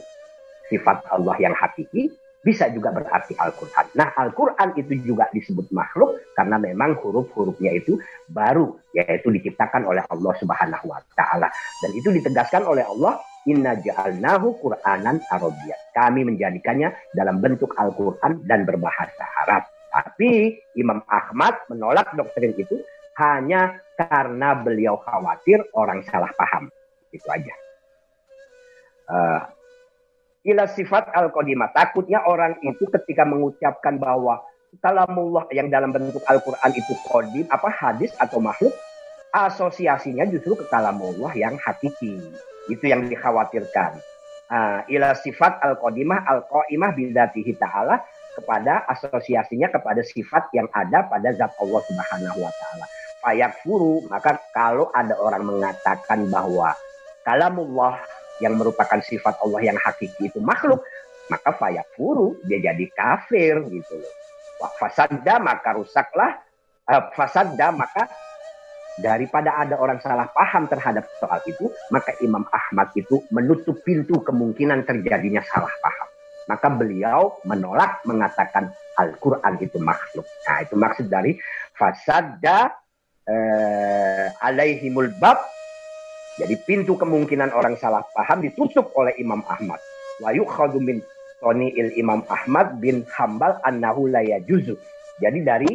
sifat 0.70 1.02
Allah 1.10 1.34
yang 1.38 1.54
hakiki 1.54 2.10
bisa 2.46 2.70
juga 2.70 2.94
berarti 2.94 3.34
Al-Quran. 3.34 3.98
Nah 3.98 4.14
Al-Quran 4.14 4.78
itu 4.78 5.02
juga 5.02 5.26
disebut 5.34 5.66
makhluk 5.74 6.14
karena 6.38 6.62
memang 6.62 6.94
huruf-hurufnya 7.02 7.74
itu 7.74 7.98
baru 8.30 8.70
yaitu 8.94 9.34
diciptakan 9.34 9.82
oleh 9.82 10.06
Allah 10.06 10.30
Subhanahu 10.38 10.86
Wa 10.86 11.02
Taala 11.18 11.50
dan 11.50 11.90
itu 11.90 12.14
ditegaskan 12.14 12.62
oleh 12.62 12.86
Allah 12.86 13.18
Inna 13.50 13.74
ja'alnahu 13.78 14.62
Qur'anan 14.62 15.22
Arabian. 15.26 15.80
Kami 15.90 16.22
menjadikannya 16.22 16.94
dalam 17.14 17.42
bentuk 17.42 17.74
Al-Quran 17.74 18.46
dan 18.46 18.62
berbahasa 18.62 19.26
Arab. 19.46 19.75
Tapi 19.96 20.60
Imam 20.76 21.00
Ahmad 21.08 21.56
menolak 21.72 22.12
doktrin 22.12 22.52
itu 22.52 22.76
hanya 23.16 23.80
karena 23.96 24.52
beliau 24.52 25.00
khawatir 25.00 25.64
orang 25.72 26.04
salah 26.04 26.28
paham. 26.36 26.68
Itu 27.08 27.24
aja. 27.32 27.54
Uh, 29.08 29.40
ila 30.52 30.68
sifat 30.68 31.08
al-qadimah. 31.16 31.72
Takutnya 31.72 32.28
orang 32.28 32.60
itu 32.60 32.84
ketika 32.92 33.24
mengucapkan 33.24 33.96
bahwa 33.96 34.44
kalamullah 34.84 35.48
yang 35.48 35.72
dalam 35.72 35.96
bentuk 35.96 36.20
Al-Quran 36.28 36.76
itu 36.76 36.92
kodim, 37.08 37.48
apa 37.48 37.72
hadis 37.72 38.12
atau 38.20 38.36
makhluk, 38.36 38.76
asosiasinya 39.32 40.28
justru 40.28 40.60
ke 40.60 40.68
kalamullah 40.68 41.32
yang 41.32 41.56
hakiki. 41.56 42.20
Itu 42.68 42.84
yang 42.84 43.08
dikhawatirkan. 43.08 43.96
uh, 44.50 44.84
ila 44.86 45.14
sifat 45.16 45.58
al-qadimah 45.62 46.26
al-qaimah 46.26 46.90
bidatihi 46.94 47.56
ta'ala 47.58 48.02
kepada 48.36 48.84
asosiasinya 48.92 49.72
kepada 49.72 50.04
sifat 50.04 50.52
yang 50.52 50.68
ada 50.76 51.08
pada 51.08 51.32
zat 51.32 51.56
Allah 51.56 51.80
Subhanahu 51.88 52.38
wa 52.44 52.52
taala. 52.52 52.86
Fayakfuru, 53.24 54.06
maka 54.12 54.36
kalau 54.52 54.92
ada 54.92 55.16
orang 55.16 55.48
mengatakan 55.48 56.28
bahwa 56.28 56.76
kalamullah 57.24 57.96
yang 58.44 58.54
merupakan 58.60 59.00
sifat 59.00 59.40
Allah 59.40 59.72
yang 59.72 59.78
hakiki 59.80 60.28
itu 60.28 60.38
makhluk, 60.44 60.84
maka 61.32 61.50
fayakfuru 61.56 62.36
dia 62.44 62.60
jadi 62.60 62.84
kafir 62.92 63.64
gitu 63.72 63.94
loh. 63.96 64.14
Fasadda 64.78 65.40
maka 65.40 65.76
rusaklah 65.76 66.38
uh, 66.88 67.02
fasadda 67.12 67.72
maka 67.72 68.08
daripada 68.96 69.52
ada 69.60 69.76
orang 69.76 70.00
salah 70.00 70.28
paham 70.32 70.64
terhadap 70.68 71.04
soal 71.20 71.40
itu, 71.44 71.68
maka 71.92 72.16
Imam 72.24 72.44
Ahmad 72.48 72.92
itu 72.96 73.20
menutup 73.28 73.76
pintu 73.84 74.24
kemungkinan 74.24 74.88
terjadinya 74.88 75.44
salah 75.44 75.72
paham. 75.84 76.08
Maka 76.46 76.70
beliau 76.70 77.42
menolak 77.42 78.02
mengatakan 78.06 78.70
Al-Quran 78.96 79.54
itu 79.60 79.76
makhluk. 79.82 80.24
Nah 80.46 80.62
itu 80.62 80.74
maksud 80.78 81.06
dari 81.10 81.36
fasadda 81.74 82.70
eh, 83.26 84.26
alaihimul 84.40 85.10
bab. 85.18 85.42
Jadi 86.36 86.54
pintu 86.68 86.94
kemungkinan 87.00 87.50
orang 87.50 87.80
salah 87.80 88.04
paham 88.12 88.44
ditutup 88.44 88.92
oleh 88.94 89.16
Imam 89.16 89.40
Ahmad. 89.48 89.80
Wa 90.20 90.30
yukhadu 90.32 90.78
min 90.80 91.00
il 91.76 91.92
Imam 91.96 92.24
Ahmad 92.28 92.80
bin 92.80 93.04
Hambal 93.12 93.60
annahu 93.64 94.08
la. 94.08 94.24
Jadi 95.16 95.38
dari 95.44 95.70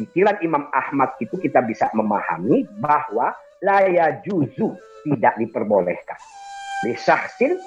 pikiran 0.00 0.40
Imam 0.40 0.70
Ahmad 0.72 1.16
itu 1.20 1.36
kita 1.36 1.60
bisa 1.64 1.90
memahami 1.92 2.64
bahwa 2.78 3.34
laya 3.60 4.22
juzu 4.22 4.76
tidak 5.04 5.34
diperbolehkan. 5.40 6.18
Lisahsin 6.86 7.58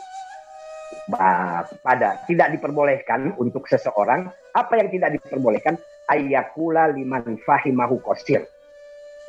pada 1.82 2.24
tidak 2.28 2.56
diperbolehkan 2.56 3.36
untuk 3.36 3.68
seseorang 3.68 4.32
apa 4.56 4.74
yang 4.80 4.88
tidak 4.92 5.20
diperbolehkan 5.20 5.76
ayakula 6.08 6.92
liman 6.92 7.40
fahimahu 7.42 8.00
kosir. 8.04 8.44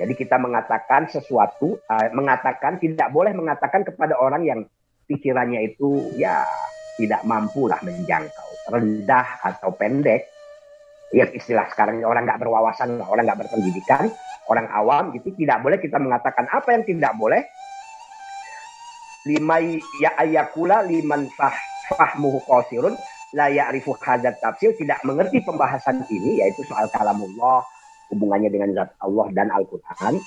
Jadi 0.00 0.12
kita 0.16 0.40
mengatakan 0.40 1.06
sesuatu, 1.06 1.78
uh, 1.86 2.08
mengatakan 2.16 2.80
tidak 2.80 3.12
boleh 3.12 3.30
mengatakan 3.36 3.84
kepada 3.86 4.18
orang 4.18 4.42
yang 4.42 4.60
pikirannya 5.06 5.62
itu 5.74 6.10
ya 6.16 6.42
tidak 6.96 7.22
mampu 7.28 7.68
lah 7.68 7.78
menjangkau, 7.84 8.72
rendah 8.72 9.26
atau 9.44 9.70
pendek 9.76 10.32
ya 11.12 11.28
istilah 11.28 11.68
sekarang 11.68 12.00
orang 12.02 12.24
nggak 12.24 12.40
berwawasan, 12.40 12.98
orang 13.04 13.28
nggak 13.28 13.40
berpendidikan, 13.46 14.08
orang 14.48 14.66
awam 14.72 15.12
gitu 15.12 15.30
tidak 15.36 15.60
boleh 15.60 15.78
kita 15.78 16.00
mengatakan 16.00 16.48
apa 16.48 16.72
yang 16.72 16.82
tidak 16.88 17.12
boleh. 17.14 17.44
Lima 19.22 19.62
ya 20.02 20.18
ayakula 20.18 20.82
liman 20.82 21.30
fah 21.38 21.54
fahmuhu 21.94 22.42
qasirun. 22.42 22.98
La 23.32 23.48
ya'rifu 23.48 23.96
hadat 23.96 24.42
tafsir 24.44 24.76
tidak 24.76 25.00
mengerti 25.08 25.40
pembahasan 25.40 26.04
ini 26.12 26.44
yaitu 26.44 26.60
soal 26.68 26.84
kalamullah 26.92 27.64
hubungannya 28.12 28.52
dengan 28.52 28.76
zat 28.76 28.92
Allah 29.00 29.32
dan 29.32 29.48
Al-Qur'an. 29.48 30.20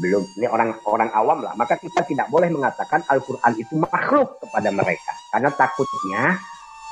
Belum 0.00 0.24
ini 0.40 0.46
orang-orang 0.48 1.10
awam 1.12 1.44
lah. 1.44 1.52
Maka 1.54 1.76
kita 1.76 2.00
tidak 2.08 2.32
boleh 2.32 2.48
mengatakan 2.48 3.04
Al-Qur'an 3.12 3.52
itu 3.60 3.76
makhluk 3.76 4.40
kepada 4.40 4.72
mereka. 4.72 5.12
Karena 5.30 5.50
takutnya 5.52 6.22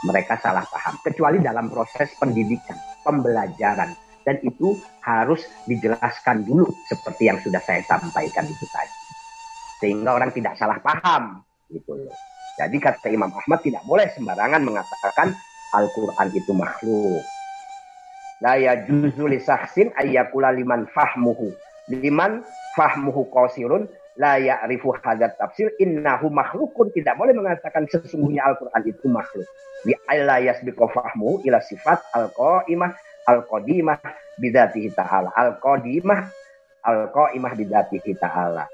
mereka 0.04 0.36
salah 0.36 0.68
paham. 0.68 1.00
Kecuali 1.00 1.40
dalam 1.40 1.72
proses 1.72 2.12
pendidikan 2.20 2.76
pembelajaran. 3.00 3.94
Dan 4.22 4.38
itu 4.46 4.78
harus 5.02 5.42
dijelaskan 5.66 6.46
dulu 6.46 6.70
seperti 6.86 7.26
yang 7.26 7.42
sudah 7.42 7.58
saya 7.58 7.82
sampaikan 7.82 8.46
itu 8.46 8.66
tadi 8.70 9.01
sehingga 9.82 10.14
orang 10.14 10.30
tidak 10.30 10.54
salah 10.54 10.78
paham 10.78 11.42
gitu 11.66 11.98
loh. 11.98 12.14
Jadi 12.54 12.78
kata 12.78 13.10
Imam 13.10 13.34
Ahmad 13.34 13.58
tidak 13.66 13.82
boleh 13.82 14.06
sembarangan 14.14 14.62
mengatakan 14.62 15.34
Al-Quran 15.74 16.28
itu 16.30 16.52
makhluk. 16.54 17.24
La 18.38 18.54
yajuzu 18.54 19.26
li 19.26 19.42
sahsin 19.42 19.90
ayyakula 19.98 20.54
liman 20.54 20.86
fahmuhu. 20.94 21.50
Liman 21.90 22.46
fahmuhu 22.78 23.26
qasirun 23.34 23.90
la 24.20 24.38
ya'rifu 24.38 24.94
hadat 25.02 25.34
tafsir 25.40 25.74
innahu 25.82 26.30
makhlukun. 26.30 26.92
Tidak 26.94 27.18
boleh 27.18 27.34
mengatakan 27.34 27.88
sesungguhnya 27.90 28.46
Al-Qur'an 28.52 28.84
itu 28.86 29.08
makhluk. 29.10 29.48
Bi 29.82 29.96
alla 30.06 30.38
yasbiqu 30.38 30.86
fahmu 30.92 31.42
ila 31.48 31.58
sifat 31.58 31.98
al-qa'imah 32.14 32.92
al-qadimah 33.26 33.98
bidzatihi 34.38 34.92
ta'ala. 34.92 35.32
Al-qadimah 35.34 36.20
al-qa'imah 36.84 37.52
bidzatihi 37.56 38.12
ta'ala 38.20 38.68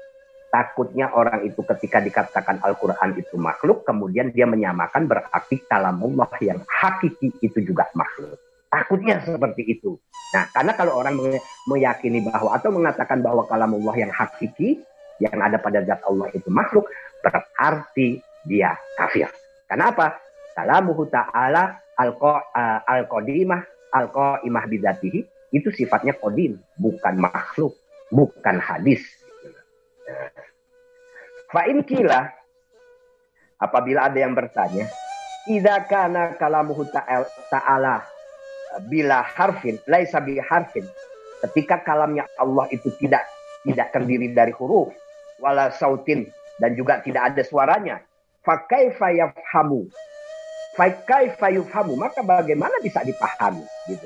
takutnya 0.49 1.13
orang 1.13 1.45
itu 1.45 1.61
ketika 1.61 2.01
dikatakan 2.01 2.61
Al-Quran 2.61 3.17
itu 3.17 3.37
makhluk, 3.37 3.85
kemudian 3.85 4.33
dia 4.33 4.49
menyamakan 4.49 5.05
berarti 5.05 5.61
kalamullah 5.69 6.29
yang 6.41 6.61
hakiki 6.65 7.33
itu 7.41 7.59
juga 7.63 7.89
makhluk. 7.93 8.37
Takutnya 8.69 9.21
seperti 9.25 9.65
itu. 9.65 9.97
Nah, 10.29 10.45
karena 10.53 10.77
kalau 10.77 11.01
orang 11.01 11.17
meyakini 11.65 12.21
bahwa 12.21 12.53
atau 12.53 12.69
mengatakan 12.69 13.25
bahwa 13.25 13.41
kalamullah 13.49 13.97
yang 13.97 14.13
hakiki, 14.13 14.85
yang 15.17 15.41
ada 15.41 15.57
pada 15.57 15.81
zat 15.81 16.05
Allah 16.05 16.29
itu 16.37 16.53
makhluk, 16.53 16.85
berarti 17.25 18.21
dia 18.45 18.77
kafir. 18.93 19.29
Kenapa? 19.65 20.21
Kalamuhu 20.53 21.09
ta'ala 21.09 21.81
al-qadimah 21.97 23.61
al-qaimah 23.89 24.63
bidatihi 24.69 25.19
itu 25.49 25.69
sifatnya 25.73 26.13
kodim, 26.13 26.61
bukan 26.77 27.17
makhluk, 27.17 27.73
bukan 28.13 28.61
hadis. 28.61 29.01
Fa'in 31.49 31.81
kila, 31.81 32.29
apabila 33.57 34.05
ada 34.05 34.19
yang 34.21 34.37
bertanya, 34.37 34.85
Ida 35.49 35.81
kana 35.89 36.37
kalamuhu 36.37 36.85
ta'ala 37.49 38.05
bila 38.85 39.25
harfin, 39.25 39.81
laisa 39.89 40.21
bi 40.21 40.37
harfin. 40.37 40.85
Ketika 41.39 41.81
kalamnya 41.81 42.27
Allah 42.37 42.69
itu 42.69 42.91
tidak 43.01 43.25
tidak 43.65 43.89
terdiri 43.95 44.29
dari 44.35 44.53
huruf, 44.53 44.93
wala 45.41 45.71
sautin 45.73 46.27
dan 46.61 46.75
juga 46.75 46.99
tidak 47.01 47.33
ada 47.33 47.41
suaranya. 47.41 48.03
Fakaifa 48.43 49.09
yafhamu. 49.15 49.87
Fakaifa 50.75 51.47
yufhamu. 51.55 51.95
Maka 51.95 52.21
bagaimana 52.21 52.77
bisa 52.83 53.01
dipahami 53.01 53.63
gitu. 53.87 54.05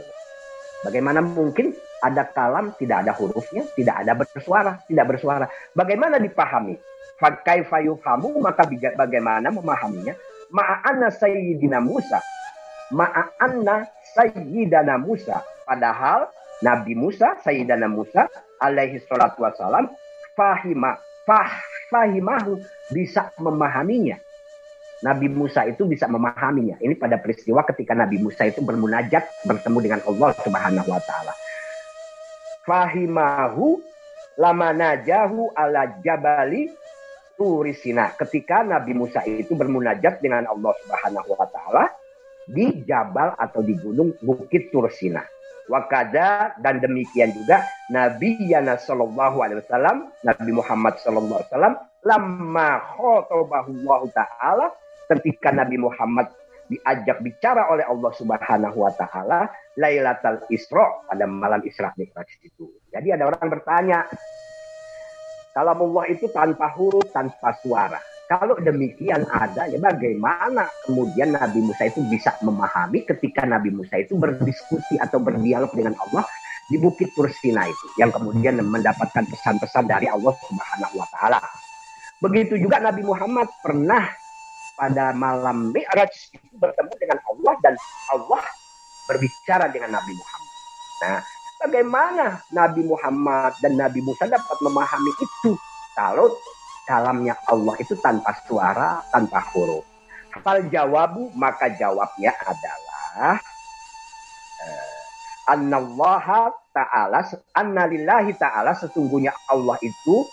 Bagaimana 0.83 1.23
mungkin 1.23 1.71
ada 2.03 2.27
kalam 2.27 2.75
tidak 2.75 3.07
ada 3.07 3.15
hurufnya, 3.15 3.63
tidak 3.73 4.03
ada 4.03 4.13
bersuara, 4.19 4.71
tidak 4.85 5.05
bersuara. 5.15 5.45
Bagaimana 5.71 6.19
dipahami? 6.19 6.75
Fakaifa 7.15 7.79
yufhamu 7.87 8.35
maka 8.43 8.67
bagaimana 8.99 9.47
memahaminya? 9.47 10.11
Ma'anna 10.51 11.07
sayyidina 11.07 11.79
Musa. 11.79 12.19
Ma'anna 12.91 13.87
sayyidina 14.13 14.99
Musa. 14.99 15.39
Padahal 15.63 16.27
Nabi 16.63 16.95
Musa, 16.95 17.39
Sayyidina 17.43 17.87
Musa 17.91 18.27
alaihi 18.59 19.03
salatu 19.03 19.43
wassalam 19.43 19.91
fahima 20.35 20.95
fah, 21.27 21.51
fahimahu 21.91 22.59
bisa 22.95 23.35
memahaminya. 23.35 24.15
Nabi 25.03 25.27
Musa 25.27 25.67
itu 25.67 25.83
bisa 25.83 26.07
memahaminya. 26.07 26.79
Ini 26.79 26.95
pada 26.95 27.19
peristiwa 27.19 27.67
ketika 27.67 27.91
Nabi 27.91 28.23
Musa 28.23 28.47
itu 28.47 28.63
bermunajat 28.63 29.43
bertemu 29.43 29.77
dengan 29.83 29.99
Allah 30.07 30.31
Subhanahu 30.39 30.87
wa 30.87 31.01
taala. 31.03 31.33
Fahimahu 32.63 33.83
lama 34.39 34.71
najahu 34.71 35.51
ala 35.51 35.99
jabali 35.99 36.71
turisina. 37.35 38.15
Ketika 38.15 38.63
Nabi 38.63 38.95
Musa 38.95 39.19
itu 39.27 39.51
bermunajat 39.51 40.23
dengan 40.23 40.47
Allah 40.47 40.71
Subhanahu 40.87 41.35
wa 41.35 41.47
taala 41.51 41.83
di 42.47 42.87
jabal 42.87 43.35
atau 43.35 43.59
di 43.59 43.75
gunung 43.75 44.15
Bukit 44.23 44.71
Tursina. 44.71 45.27
Wakada 45.67 46.59
dan 46.59 46.83
demikian 46.83 47.31
juga 47.31 47.63
Nabi 47.87 48.35
Yana 48.51 48.75
Sallallahu 48.75 49.39
Alaihi 49.39 49.63
Wasallam, 49.63 50.11
Nabi 50.23 50.51
Muhammad 50.51 50.99
Sallallahu 50.99 51.39
Alaihi 51.39 51.51
Wasallam, 51.55 51.75
lama 52.03 52.69
Allah 52.99 54.01
Taala 54.11 54.67
ketika 55.11 55.51
Nabi 55.51 55.79
Muhammad 55.79 56.31
diajak 56.71 57.19
bicara 57.19 57.67
oleh 57.69 57.83
Allah 57.83 58.11
Subhanahu 58.15 58.77
Wa 58.79 58.91
Taala 58.95 59.51
Lailatul 59.75 60.47
Isra 60.47 61.03
pada 61.09 61.25
malam 61.27 61.59
Isra 61.65 61.91
Mi'raj 61.97 62.29
itu. 62.45 62.69
Jadi 62.93 63.09
ada 63.11 63.27
orang 63.27 63.47
bertanya, 63.51 64.05
kalau 65.53 65.73
Allah 65.75 66.03
itu 66.09 66.29
tanpa 66.31 66.71
huruf, 66.73 67.09
tanpa 67.11 67.57
suara. 67.61 67.99
Kalau 68.23 68.55
demikian 68.57 69.27
ada, 69.29 69.67
ya 69.67 69.77
bagaimana 69.77 70.65
kemudian 70.87 71.35
Nabi 71.35 71.59
Musa 71.59 71.85
itu 71.85 72.01
bisa 72.07 72.33
memahami 72.41 73.03
ketika 73.05 73.43
Nabi 73.43 73.69
Musa 73.69 73.99
itu 73.99 74.15
berdiskusi 74.15 74.97
atau 74.97 75.19
berdialog 75.19 75.69
dengan 75.75 75.93
Allah 75.99 76.25
di 76.71 76.79
Bukit 76.79 77.11
Tursina 77.13 77.67
itu, 77.67 77.85
yang 77.99 78.09
kemudian 78.09 78.57
mendapatkan 78.63 79.27
pesan-pesan 79.27 79.85
dari 79.85 80.07
Allah 80.07 80.33
Subhanahu 80.39 80.95
wa 80.95 81.07
taala. 81.11 81.39
Begitu 82.23 82.55
juga 82.55 82.79
Nabi 82.79 83.03
Muhammad 83.03 83.51
pernah 83.59 84.07
pada 84.73 85.13
malam 85.13 85.69
Mi'raj 85.69 86.13
itu 86.33 86.53
bertemu 86.57 86.93
dengan 86.97 87.19
Allah 87.29 87.53
dan 87.61 87.75
Allah 88.13 88.43
berbicara 89.05 89.69
dengan 89.69 89.93
Nabi 89.99 90.13
Muhammad. 90.15 90.53
Nah, 91.03 91.19
bagaimana 91.61 92.25
Nabi 92.49 92.81
Muhammad 92.87 93.53
dan 93.61 93.73
Nabi 93.77 93.99
Musa 94.01 94.25
dapat 94.25 94.57
memahami 94.63 95.11
itu 95.21 95.51
kalau 95.93 96.31
kalamnya 96.89 97.37
Allah 97.47 97.75
itu 97.79 97.95
tanpa 98.01 98.35
suara, 98.43 98.99
tanpa 99.13 99.39
huruf. 99.53 99.85
fal 100.41 100.65
jawabu 100.65 101.29
maka 101.37 101.69
jawabnya 101.77 102.33
adalah 102.41 103.37
uh, 104.65 105.01
annallaha 105.53 106.49
ta'ala 106.73 107.21
annalillahi 107.53 108.33
ta'ala 108.41 108.73
sesungguhnya 108.73 109.29
Allah 109.45 109.77
itu 109.85 110.25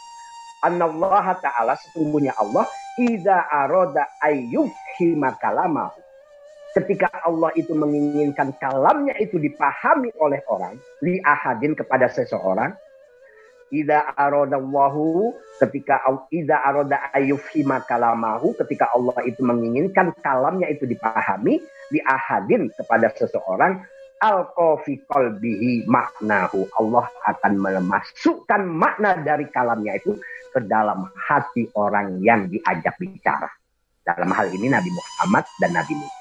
annallaha 0.64 1.36
ta'ala 1.36 1.76
sesungguhnya 1.76 2.32
Allah 2.40 2.64
idza 3.00 3.48
arada 3.48 4.04
ayyufhima 4.20 5.40
kalamahu 5.40 5.96
ketika 6.76 7.08
Allah 7.24 7.50
itu 7.56 7.72
menginginkan 7.72 8.52
kalamnya 8.60 9.16
itu 9.16 9.40
dipahami 9.40 10.12
oleh 10.20 10.44
orang 10.52 10.76
li 11.00 11.16
ahadin 11.24 11.72
kepada 11.72 12.12
seseorang 12.12 12.76
Ida 13.70 14.18
aradallahu 14.18 15.30
ketika 15.62 16.02
ida 16.34 16.58
arada 16.58 17.06
ayufhima 17.14 17.78
kalamahu 17.86 18.50
ketika 18.58 18.90
Allah 18.90 19.14
itu 19.22 19.46
menginginkan 19.46 20.10
kalamnya 20.18 20.66
itu 20.66 20.90
dipahami 20.90 21.62
di 21.86 22.02
ahadin 22.02 22.66
kepada 22.74 23.14
seseorang 23.14 23.78
alqafi 24.18 25.06
qalbihi 25.06 25.86
maknahu. 25.86 26.66
Allah 26.82 27.06
akan 27.30 27.62
memasukkan 27.62 28.66
makna 28.66 29.22
dari 29.22 29.46
kalamnya 29.54 30.02
itu 30.02 30.18
ke 30.50 30.60
dalam 30.66 31.06
hati 31.14 31.70
orang 31.78 32.18
yang 32.20 32.50
diajak 32.50 32.94
bicara 32.98 33.48
dalam 34.02 34.30
hal 34.34 34.50
ini 34.50 34.70
Nabi 34.70 34.90
Muhammad 34.90 35.44
dan 35.62 35.70
Nabi 35.74 35.94
Musa 35.96 36.18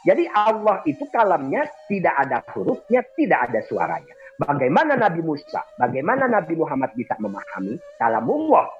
jadi 0.00 0.24
Allah 0.32 0.80
itu 0.88 1.04
kalamnya 1.12 1.68
tidak 1.88 2.14
ada 2.16 2.40
hurufnya 2.52 3.04
tidak 3.16 3.52
ada 3.52 3.60
suaranya 3.64 4.14
Bagaimana 4.40 4.96
Nabi 4.96 5.20
Musa, 5.20 5.60
bagaimana 5.76 6.24
Nabi 6.24 6.56
Muhammad 6.56 6.96
bisa 6.96 7.12
memahami 7.20 7.76
kalamullah? 8.00 8.72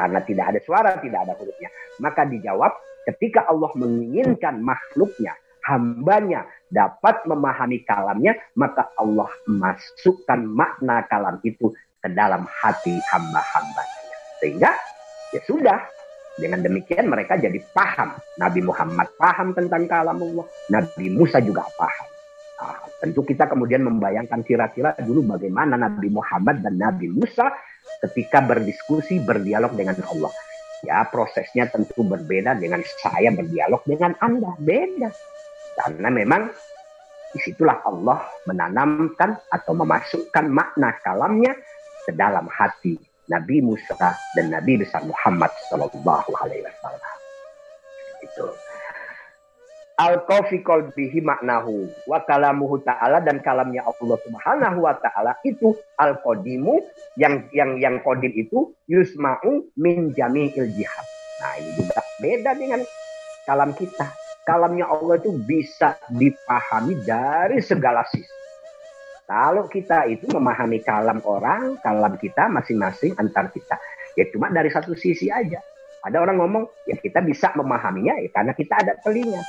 Karena 0.00 0.24
tidak 0.24 0.48
ada 0.48 0.60
suara, 0.64 0.96
tidak 0.96 1.28
ada 1.28 1.36
hurufnya. 1.36 1.68
Maka 2.00 2.24
dijawab 2.24 2.72
ketika 3.04 3.44
Allah 3.52 3.68
menginginkan 3.76 4.64
makhluknya, 4.64 5.36
hambanya 5.68 6.48
dapat 6.72 7.20
memahami 7.28 7.84
kalamnya, 7.84 8.40
maka 8.56 8.88
Allah 8.96 9.28
masukkan 9.44 10.40
makna 10.40 11.04
kalam 11.04 11.36
itu 11.44 11.68
ke 12.00 12.08
dalam 12.08 12.48
hati 12.48 12.96
hamba-hambanya. 13.12 13.97
Sehingga 14.38 14.70
ya 15.34 15.40
sudah, 15.44 15.78
dengan 16.38 16.62
demikian 16.62 17.10
mereka 17.10 17.34
jadi 17.34 17.58
paham. 17.74 18.14
Nabi 18.38 18.62
Muhammad 18.62 19.10
paham 19.18 19.52
tentang 19.52 19.90
kalamullah, 19.90 20.46
Nabi 20.70 21.10
Musa 21.10 21.42
juga 21.42 21.66
paham. 21.74 22.06
Nah, 22.58 22.78
tentu 23.02 23.26
kita 23.26 23.50
kemudian 23.50 23.82
membayangkan 23.86 24.42
kira-kira 24.46 24.94
dulu 25.02 25.34
bagaimana 25.34 25.74
Nabi 25.74 26.10
Muhammad 26.10 26.62
dan 26.62 26.78
Nabi 26.78 27.10
Musa 27.10 27.50
ketika 28.06 28.42
berdiskusi, 28.42 29.18
berdialog 29.22 29.74
dengan 29.74 29.98
Allah. 30.06 30.30
Ya, 30.86 31.02
prosesnya 31.10 31.66
tentu 31.66 32.06
berbeda 32.06 32.54
dengan 32.54 32.78
saya 33.02 33.34
berdialog 33.34 33.82
dengan 33.82 34.14
Anda. 34.22 34.54
Beda. 34.62 35.10
Karena 35.74 36.06
memang 36.10 36.54
di 37.34 37.38
situlah 37.42 37.82
Allah 37.82 38.22
menanamkan 38.46 39.34
atau 39.50 39.74
memasukkan 39.74 40.46
makna 40.46 40.94
kalamnya 41.02 41.58
ke 42.06 42.14
dalam 42.14 42.46
hati 42.46 43.07
Nabi 43.28 43.60
Musa 43.60 43.96
dan 44.34 44.46
Nabi 44.48 44.80
besar 44.80 45.04
Muhammad 45.04 45.52
Sallallahu 45.68 46.30
Alaihi 46.40 46.64
Wasallam. 46.64 47.16
Itu 48.24 48.46
al 49.98 50.22
fi 50.46 50.62
qalbihi 50.62 51.18
maknahu 51.26 51.90
wa 52.06 52.22
kalamuhu 52.22 52.78
ta'ala 52.86 53.18
dan 53.18 53.42
kalamnya 53.42 53.82
Allah 53.82 54.18
Subhanahu 54.22 54.78
wa 54.86 54.94
taala 54.94 55.34
itu 55.42 55.74
al 55.98 56.22
qadimu 56.22 56.78
yang 57.18 57.50
yang 57.50 57.82
yang 57.82 57.98
qadim 58.06 58.30
itu 58.30 58.70
yusma'u 58.86 59.66
min 59.74 60.14
jami'il 60.14 60.70
jihad. 60.70 61.06
Nah, 61.42 61.52
ini 61.58 61.70
juga 61.82 61.98
beda 62.22 62.50
dengan 62.54 62.80
kalam 63.42 63.74
kita. 63.74 64.06
Kalamnya 64.46 64.86
Allah 64.88 65.18
itu 65.20 65.34
bisa 65.44 65.98
dipahami 66.14 66.94
dari 67.04 67.58
segala 67.60 68.06
sisi. 68.08 68.38
Kalau 69.28 69.68
kita 69.68 70.08
itu 70.08 70.24
memahami 70.32 70.80
kalam 70.80 71.20
orang, 71.28 71.76
kalam 71.84 72.16
kita 72.16 72.48
masing-masing 72.48 73.12
antar 73.20 73.52
kita. 73.52 73.76
Ya 74.16 74.24
cuma 74.32 74.48
dari 74.48 74.72
satu 74.72 74.96
sisi 74.96 75.28
aja. 75.28 75.60
Ada 76.00 76.16
orang 76.16 76.40
ngomong, 76.40 76.64
ya 76.88 76.96
kita 76.96 77.20
bisa 77.20 77.52
memahaminya 77.52 78.16
ya 78.24 78.32
karena 78.32 78.56
kita 78.56 78.80
ada 78.80 78.96
telinga. 79.04 79.44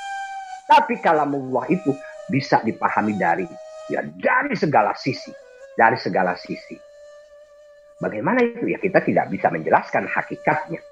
Tapi 0.67 0.99
kalamullah 0.99 1.63
itu 1.71 1.95
bisa 2.27 2.59
dipahami 2.59 3.15
dari 3.15 3.47
ya 3.87 4.03
dari 4.03 4.51
segala 4.59 4.91
sisi, 4.99 5.31
dari 5.79 5.95
segala 5.95 6.35
sisi. 6.35 6.75
Bagaimana 8.03 8.43
itu 8.43 8.67
ya 8.67 8.83
kita 8.83 8.99
tidak 8.99 9.31
bisa 9.31 9.47
menjelaskan 9.47 10.11
hakikatnya. 10.11 10.83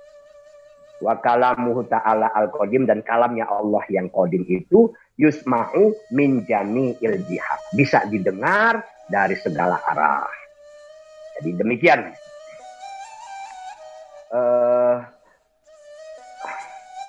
Wa 0.97 1.21
kalamuhu 1.21 1.86
ta'ala 1.86 2.33
al-qadim 2.33 2.89
dan 2.89 3.05
kalamnya 3.05 3.45
Allah 3.45 3.86
yang 3.93 4.10
qadim 4.10 4.43
itu 4.49 4.89
yusma'u 5.17 5.93
min 6.13 6.41
jami'il 6.49 7.21
jihad. 7.29 7.60
Bisa 7.77 8.05
didengar 8.10 8.81
dari 9.10 9.38
segala 9.38 9.77
arah. 9.86 10.29
Jadi 11.38 11.49
demikian. 11.53 12.01
Uh, 14.27 14.99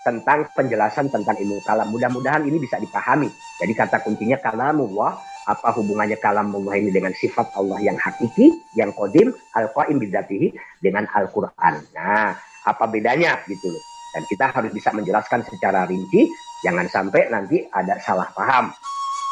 tentang 0.09 0.49
penjelasan 0.57 1.13
tentang 1.13 1.37
ilmu 1.37 1.61
kalam. 1.69 1.93
Mudah-mudahan 1.93 2.41
ini 2.49 2.57
bisa 2.57 2.81
dipahami. 2.81 3.29
Jadi 3.61 3.73
kata 3.77 4.01
kuncinya 4.01 4.41
kalamullah, 4.41 5.21
apa 5.45 5.69
hubungannya 5.77 6.17
kalamullah 6.17 6.81
ini 6.81 6.89
dengan 6.89 7.13
sifat 7.13 7.53
Allah 7.53 7.77
yang 7.85 8.01
hakiki, 8.01 8.49
yang 8.73 8.93
kodim, 8.97 9.37
al-qaim 9.53 10.01
bidzatihi 10.01 10.81
dengan 10.81 11.05
Al-Quran. 11.13 11.75
Nah, 11.93 12.37
apa 12.65 12.85
bedanya 12.91 13.39
gitu 13.47 13.69
loh. 13.71 13.85
Dan 14.17 14.25
kita 14.25 14.51
harus 14.51 14.73
bisa 14.73 14.91
menjelaskan 14.97 15.45
secara 15.47 15.85
rinci, 15.85 16.27
jangan 16.65 16.89
sampai 16.89 17.29
nanti 17.29 17.63
ada 17.71 18.01
salah 18.01 18.27
paham. 18.33 18.73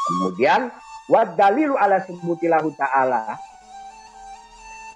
Kemudian, 0.07 0.69
wa 1.11 1.23
dalilu 1.25 1.75
ala 1.75 1.99
subutilahu 2.05 2.71
ta'ala. 2.77 3.35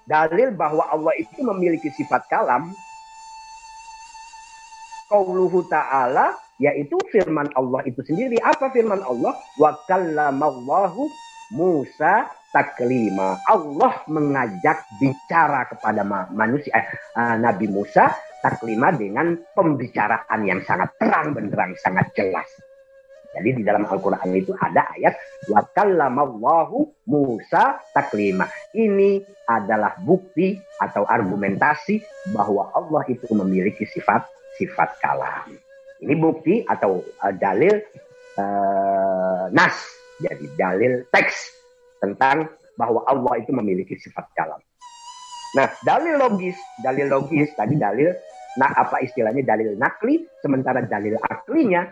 Dalil 0.05 0.55
bahwa 0.59 0.91
Allah 0.91 1.15
itu 1.17 1.39
memiliki 1.43 1.89
sifat 1.95 2.27
kalam 2.27 2.75
qauluhu 5.11 5.67
ta'ala 5.67 6.35
yaitu 6.63 6.95
firman 7.11 7.51
Allah 7.57 7.83
itu 7.89 7.99
sendiri. 8.05 8.39
Apa 8.43 8.71
firman 8.71 9.01
Allah? 9.03 9.35
Wa 9.59 9.75
kallamallahu 9.89 11.09
Musa 11.57 12.31
taklima. 12.51 13.39
Allah 13.47 14.03
mengajak 14.11 14.87
bicara 14.99 15.71
kepada 15.71 16.03
manusia 16.31 16.75
eh, 17.17 17.37
Nabi 17.39 17.71
Musa 17.71 18.11
taklima 18.43 18.91
dengan 18.95 19.37
pembicaraan 19.55 20.41
yang 20.45 20.61
sangat 20.67 20.97
terang 20.99 21.33
benderang, 21.37 21.73
sangat 21.79 22.11
jelas. 22.17 22.49
Jadi 23.31 23.63
di 23.63 23.63
dalam 23.63 23.87
Al-Quran 23.87 24.35
itu 24.35 24.51
ada 24.59 24.91
ayat 24.91 25.15
wa 25.47 25.63
kallamallahu 25.71 27.07
Musa 27.07 27.79
taklima. 27.95 28.51
Ini 28.75 29.23
adalah 29.47 29.95
bukti 30.03 30.59
atau 30.83 31.07
argumentasi 31.07 32.03
bahwa 32.35 32.75
Allah 32.75 33.07
itu 33.07 33.31
memiliki 33.31 33.87
sifat 33.87 34.27
sifat 34.59 34.99
kalam. 34.99 35.55
Ini 36.03 36.15
bukti 36.19 36.67
atau 36.67 37.07
uh, 37.23 37.35
dalil 37.39 37.79
uh, 38.35 39.47
nas, 39.55 39.79
jadi 40.19 40.47
dalil 40.59 40.93
teks 41.15 41.60
tentang 42.01 42.49
bahwa 42.75 43.05
Allah 43.05 43.45
itu 43.45 43.53
memiliki 43.53 43.95
sifat 44.01 44.27
kalam. 44.33 44.61
Nah, 45.57 45.69
dalil 45.85 46.17
logis, 46.17 46.57
dalil 46.81 47.11
logis 47.11 47.53
tadi 47.55 47.77
dalil 47.77 48.11
nah 48.59 48.67
apa 48.75 48.99
istilahnya 48.99 49.47
dalil 49.47 49.79
nakli, 49.79 50.27
sementara 50.43 50.83
dalil 50.83 51.15
aklinya 51.23 51.87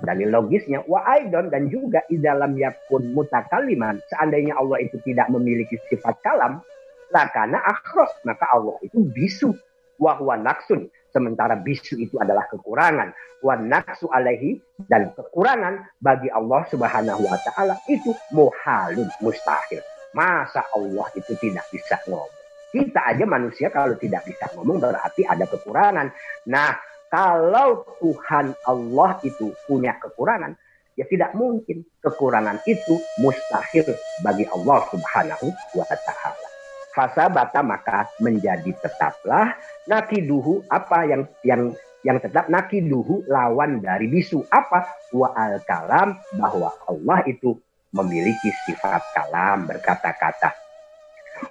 dalil 0.00 0.32
logisnya 0.32 0.80
wa 0.88 1.04
aidon 1.04 1.52
dan 1.52 1.68
juga 1.68 2.00
dalam 2.08 2.56
yakun 2.56 3.12
mutakaliman 3.12 4.00
seandainya 4.08 4.56
Allah 4.56 4.80
itu 4.80 4.96
tidak 5.04 5.28
memiliki 5.28 5.76
sifat 5.92 6.16
kalam 6.24 6.64
lakana 7.12 7.60
akhros 7.60 8.08
maka 8.24 8.48
Allah 8.56 8.80
itu 8.80 9.04
bisu 9.12 9.52
wahwa 10.00 10.40
naksun 10.40 10.88
Sementara 11.12 11.60
bisu 11.60 12.00
itu 12.00 12.16
adalah 12.16 12.48
kekurangan. 12.48 13.12
Wa 13.44 13.54
naksu 13.60 14.08
alaihi 14.08 14.56
dan 14.88 15.12
kekurangan 15.12 16.00
bagi 16.00 16.32
Allah 16.32 16.64
subhanahu 16.72 17.22
wa 17.28 17.38
ta'ala 17.44 17.76
itu 17.86 18.16
muhalun 18.32 19.12
mustahil. 19.20 19.84
Masa 20.16 20.64
Allah 20.72 21.06
itu 21.12 21.36
tidak 21.36 21.68
bisa 21.68 22.00
ngomong. 22.08 22.32
Kita 22.72 23.12
aja 23.12 23.28
manusia 23.28 23.68
kalau 23.68 23.92
tidak 24.00 24.24
bisa 24.24 24.48
ngomong 24.56 24.80
berarti 24.80 25.28
ada 25.28 25.44
kekurangan. 25.44 26.08
Nah 26.48 26.72
kalau 27.12 27.84
Tuhan 28.00 28.56
Allah 28.64 29.20
itu 29.20 29.52
punya 29.68 30.00
kekurangan, 30.00 30.56
ya 30.96 31.04
tidak 31.04 31.36
mungkin 31.36 31.84
kekurangan 32.00 32.64
itu 32.64 32.96
mustahil 33.20 33.92
bagi 34.24 34.48
Allah 34.48 34.80
subhanahu 34.88 35.52
wa 35.76 35.84
ta'ala 35.92 36.51
fasa 36.92 37.32
bata 37.32 37.64
maka 37.64 38.08
menjadi 38.20 38.72
tetaplah 38.76 39.56
nakiduhu 39.88 40.64
apa 40.68 41.08
yang 41.08 41.22
yang 41.42 41.62
yang 42.02 42.18
tetap 42.18 42.50
nakiduhu 42.50 43.26
lawan 43.30 43.80
dari 43.80 44.10
bisu. 44.10 44.42
Apa? 44.50 44.86
Wa 45.14 45.32
al 45.34 45.62
kalam 45.64 46.18
bahwa 46.36 46.70
Allah 46.86 47.18
itu 47.26 47.56
memiliki 47.94 48.50
sifat 48.68 49.02
kalam 49.14 49.66
berkata-kata. 49.66 50.52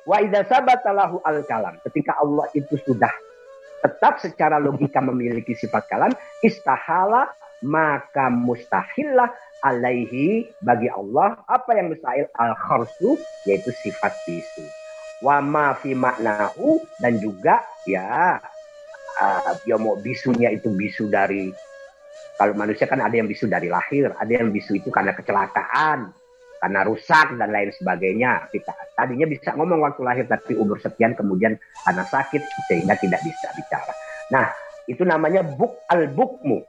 Wa 0.08 0.24
idza 0.24 0.46
al 0.48 1.40
kalam 1.48 1.76
ketika 1.90 2.20
Allah 2.20 2.48
itu 2.56 2.76
sudah 2.84 3.12
tetap 3.82 4.22
secara 4.22 4.62
logika 4.62 5.02
memiliki 5.02 5.58
sifat 5.58 5.90
kalam 5.90 6.14
istahala 6.46 7.28
maka 7.66 8.30
mustahillah 8.30 9.30
alaihi 9.66 10.50
bagi 10.62 10.90
Allah 10.90 11.42
apa 11.50 11.78
yang 11.78 11.94
mustahil 11.94 12.30
al 12.38 12.54
kharsu 12.58 13.18
yaitu 13.46 13.74
sifat 13.74 14.14
bisu 14.26 14.81
wa 15.22 15.38
ma 15.40 15.78
fi 15.78 15.94
maknahu 15.94 16.82
dan 16.98 17.22
juga 17.22 17.62
ya 17.86 18.42
uh, 19.22 19.78
mau 19.78 19.98
bisunya 20.02 20.50
itu 20.54 20.74
bisu 20.74 21.10
dari 21.10 21.54
kalau 22.42 22.58
manusia 22.58 22.90
kan 22.90 22.98
ada 22.98 23.14
yang 23.14 23.30
bisu 23.30 23.46
dari 23.46 23.70
lahir, 23.70 24.18
ada 24.18 24.32
yang 24.34 24.50
bisu 24.50 24.82
itu 24.82 24.90
karena 24.90 25.14
kecelakaan, 25.14 26.10
karena 26.58 26.82
rusak 26.90 27.38
dan 27.38 27.54
lain 27.54 27.70
sebagainya. 27.70 28.50
Kita 28.50 28.74
tadinya 28.98 29.30
bisa 29.30 29.54
ngomong 29.54 29.86
waktu 29.86 30.02
lahir 30.02 30.26
tapi 30.26 30.58
umur 30.58 30.82
sekian 30.82 31.14
kemudian 31.14 31.54
karena 31.86 32.02
sakit 32.02 32.42
sehingga 32.66 32.98
tidak 32.98 33.22
bisa 33.22 33.46
bicara. 33.54 33.94
Nah, 34.34 34.50
itu 34.90 35.06
namanya 35.06 35.46
buk 35.46 35.86
al-bukmu 35.86 36.66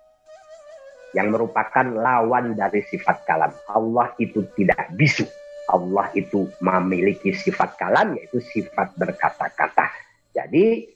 yang 1.16 1.32
merupakan 1.32 1.88
lawan 1.88 2.52
dari 2.52 2.84
sifat 2.92 3.24
kalam. 3.24 3.56
Allah 3.72 4.12
itu 4.20 4.44
tidak 4.52 4.92
bisu. 4.92 5.24
Allah 5.70 6.10
itu 6.18 6.50
memiliki 6.58 7.30
sifat 7.30 7.78
kalam 7.78 8.18
yaitu 8.18 8.42
sifat 8.42 8.96
berkata-kata. 8.98 9.92
Jadi 10.34 10.88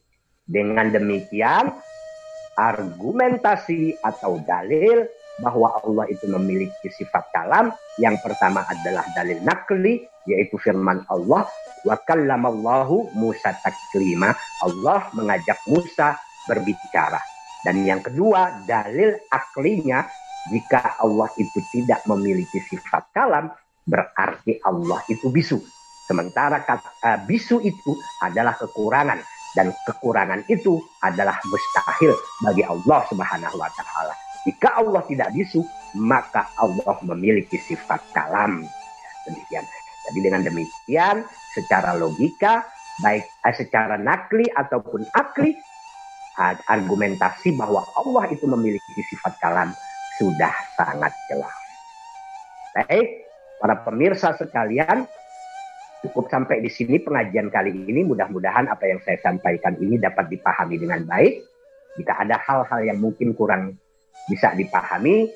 dengan 0.46 0.90
demikian 0.90 1.70
argumentasi 2.56 4.00
atau 4.00 4.40
dalil 4.42 5.04
bahwa 5.44 5.76
Allah 5.84 6.08
itu 6.08 6.24
memiliki 6.32 6.88
sifat 6.88 7.28
kalam. 7.32 7.70
Yang 8.00 8.24
pertama 8.24 8.64
adalah 8.64 9.04
dalil 9.12 9.38
nakli, 9.44 10.04
yaitu 10.24 10.56
firman 10.56 11.04
Allah. 11.12 11.44
Wa 11.84 11.96
kallamallahu 12.02 13.14
Musa 13.14 13.52
taklima. 13.60 14.32
Allah 14.64 15.06
mengajak 15.12 15.60
Musa 15.68 16.16
berbicara. 16.48 17.20
Dan 17.62 17.84
yang 17.84 18.00
kedua, 18.00 18.64
dalil 18.64 19.12
aklinya, 19.28 20.06
jika 20.48 21.02
Allah 21.02 21.26
itu 21.36 21.58
tidak 21.74 22.06
memiliki 22.06 22.62
sifat 22.70 23.10
kalam, 23.10 23.50
berarti 23.86 24.58
Allah 24.66 25.00
itu 25.06 25.30
bisu. 25.30 25.62
Sementara 26.06 26.62
kata, 26.62 26.90
uh, 27.02 27.18
bisu 27.26 27.62
itu 27.62 27.94
adalah 28.22 28.54
kekurangan 28.58 29.18
dan 29.56 29.72
kekurangan 29.88 30.44
itu 30.46 30.78
adalah 31.02 31.38
mustahil 31.48 32.12
bagi 32.44 32.62
Allah 32.62 33.00
Subhanahu 33.08 33.56
wa 33.56 33.70
taala. 33.72 34.14
Jika 34.46 34.78
Allah 34.78 35.02
tidak 35.10 35.34
bisu, 35.34 35.64
maka 35.98 36.46
Allah 36.60 36.94
memiliki 37.02 37.58
sifat 37.58 37.98
kalam. 38.14 38.62
Demikian. 39.26 39.64
Jadi 40.06 40.18
dengan 40.22 40.42
demikian 40.46 41.26
secara 41.50 41.98
logika 41.98 42.62
baik 43.02 43.26
eh, 43.26 43.54
secara 43.58 43.98
nakli 43.98 44.46
ataupun 44.54 45.02
akli 45.10 45.50
argumentasi 46.68 47.56
bahwa 47.56 47.80
Allah 47.96 48.28
itu 48.28 48.44
memiliki 48.44 49.00
sifat 49.08 49.40
kalam 49.40 49.72
sudah 50.20 50.52
sangat 50.76 51.12
jelas. 51.32 51.56
Baik, 52.76 53.08
para 53.60 53.80
pemirsa 53.84 54.36
sekalian, 54.36 55.08
Cukup 56.06 56.30
sampai 56.30 56.62
di 56.62 56.70
sini 56.70 57.02
pengajian 57.02 57.50
kali 57.50 57.72
ini. 57.72 58.06
Mudah-mudahan 58.06 58.70
apa 58.70 58.86
yang 58.86 59.02
saya 59.02 59.18
sampaikan 59.18 59.74
ini 59.82 59.98
dapat 59.98 60.30
dipahami 60.30 60.78
dengan 60.78 61.02
baik. 61.02 61.42
Jika 61.98 62.22
ada 62.22 62.38
hal-hal 62.38 62.86
yang 62.86 63.02
mungkin 63.02 63.34
kurang 63.34 63.74
bisa 64.30 64.54
dipahami, 64.54 65.26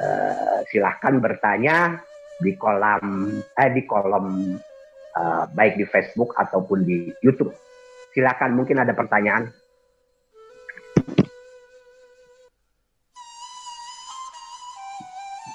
eh, 0.00 0.58
silahkan 0.72 1.20
bertanya 1.20 2.00
di 2.40 2.56
kolam 2.56 3.36
eh, 3.36 3.70
di 3.74 3.82
kolom 3.84 4.56
eh, 5.12 5.44
baik 5.52 5.76
di 5.76 5.84
Facebook 5.84 6.32
ataupun 6.40 6.88
di 6.88 7.12
YouTube. 7.20 7.52
Silakan 8.16 8.56
mungkin 8.56 8.80
ada 8.80 8.96
pertanyaan. 8.96 9.52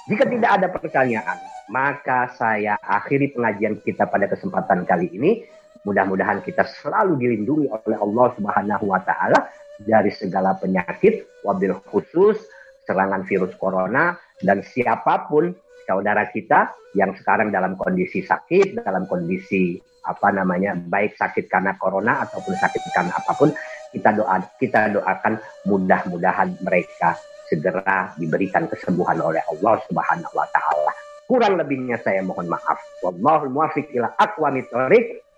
Jika 0.05 0.25
tidak 0.29 0.51
ada 0.61 0.67
pertanyaan, 0.69 1.37
maka 1.69 2.33
saya 2.33 2.75
akhiri 2.81 3.31
pengajian 3.37 3.79
kita 3.79 4.09
pada 4.09 4.25
kesempatan 4.25 4.83
kali 4.83 5.07
ini. 5.13 5.45
Mudah-mudahan 5.87 6.43
kita 6.43 6.67
selalu 6.83 7.15
dilindungi 7.15 7.71
oleh 7.71 7.97
Allah 7.97 8.27
Subhanahu 8.35 8.85
wa 8.91 8.99
taala 8.99 9.47
dari 9.79 10.11
segala 10.11 10.59
penyakit, 10.59 11.23
wabil 11.47 11.71
khusus 11.87 12.35
serangan 12.83 13.23
virus 13.23 13.55
corona 13.55 14.17
dan 14.43 14.59
siapa 14.65 15.29
pun 15.29 15.55
saudara 15.87 16.27
kita 16.27 16.73
yang 16.97 17.15
sekarang 17.15 17.53
dalam 17.53 17.79
kondisi 17.79 18.25
sakit, 18.25 18.81
dalam 18.83 19.07
kondisi 19.07 19.79
apa 20.03 20.33
namanya 20.33 20.73
baik 20.73 21.15
sakit 21.15 21.45
karena 21.47 21.77
corona 21.77 22.25
ataupun 22.25 22.55
sakit 22.57 22.81
karena 22.91 23.13
apa 23.13 23.31
pun 23.37 23.53
kita 23.93 24.09
doa 24.17 24.41
kita 24.57 24.89
doakan 24.95 25.37
mudah-mudahan 25.69 26.57
mereka 26.65 27.13
segera 27.49 28.13
diberikan 28.17 28.69
kesembuhan 28.69 29.17
oleh 29.21 29.41
Allah 29.49 29.81
Subhanahu 29.89 30.33
wa 30.33 30.47
taala. 30.53 30.98
Kurang 31.29 31.61
lebihnya 31.61 32.01
saya 32.01 32.25
mohon 32.25 32.49
maaf. 32.49 32.81
Wallahul 33.05 33.53
muwaffiq 33.53 33.93
ila 33.93 34.17
aqwamit 34.17 34.65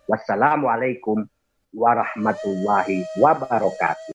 Wassalamualaikum 0.08 1.28
warahmatullahi 1.76 3.04
wabarakatuh. 3.20 4.08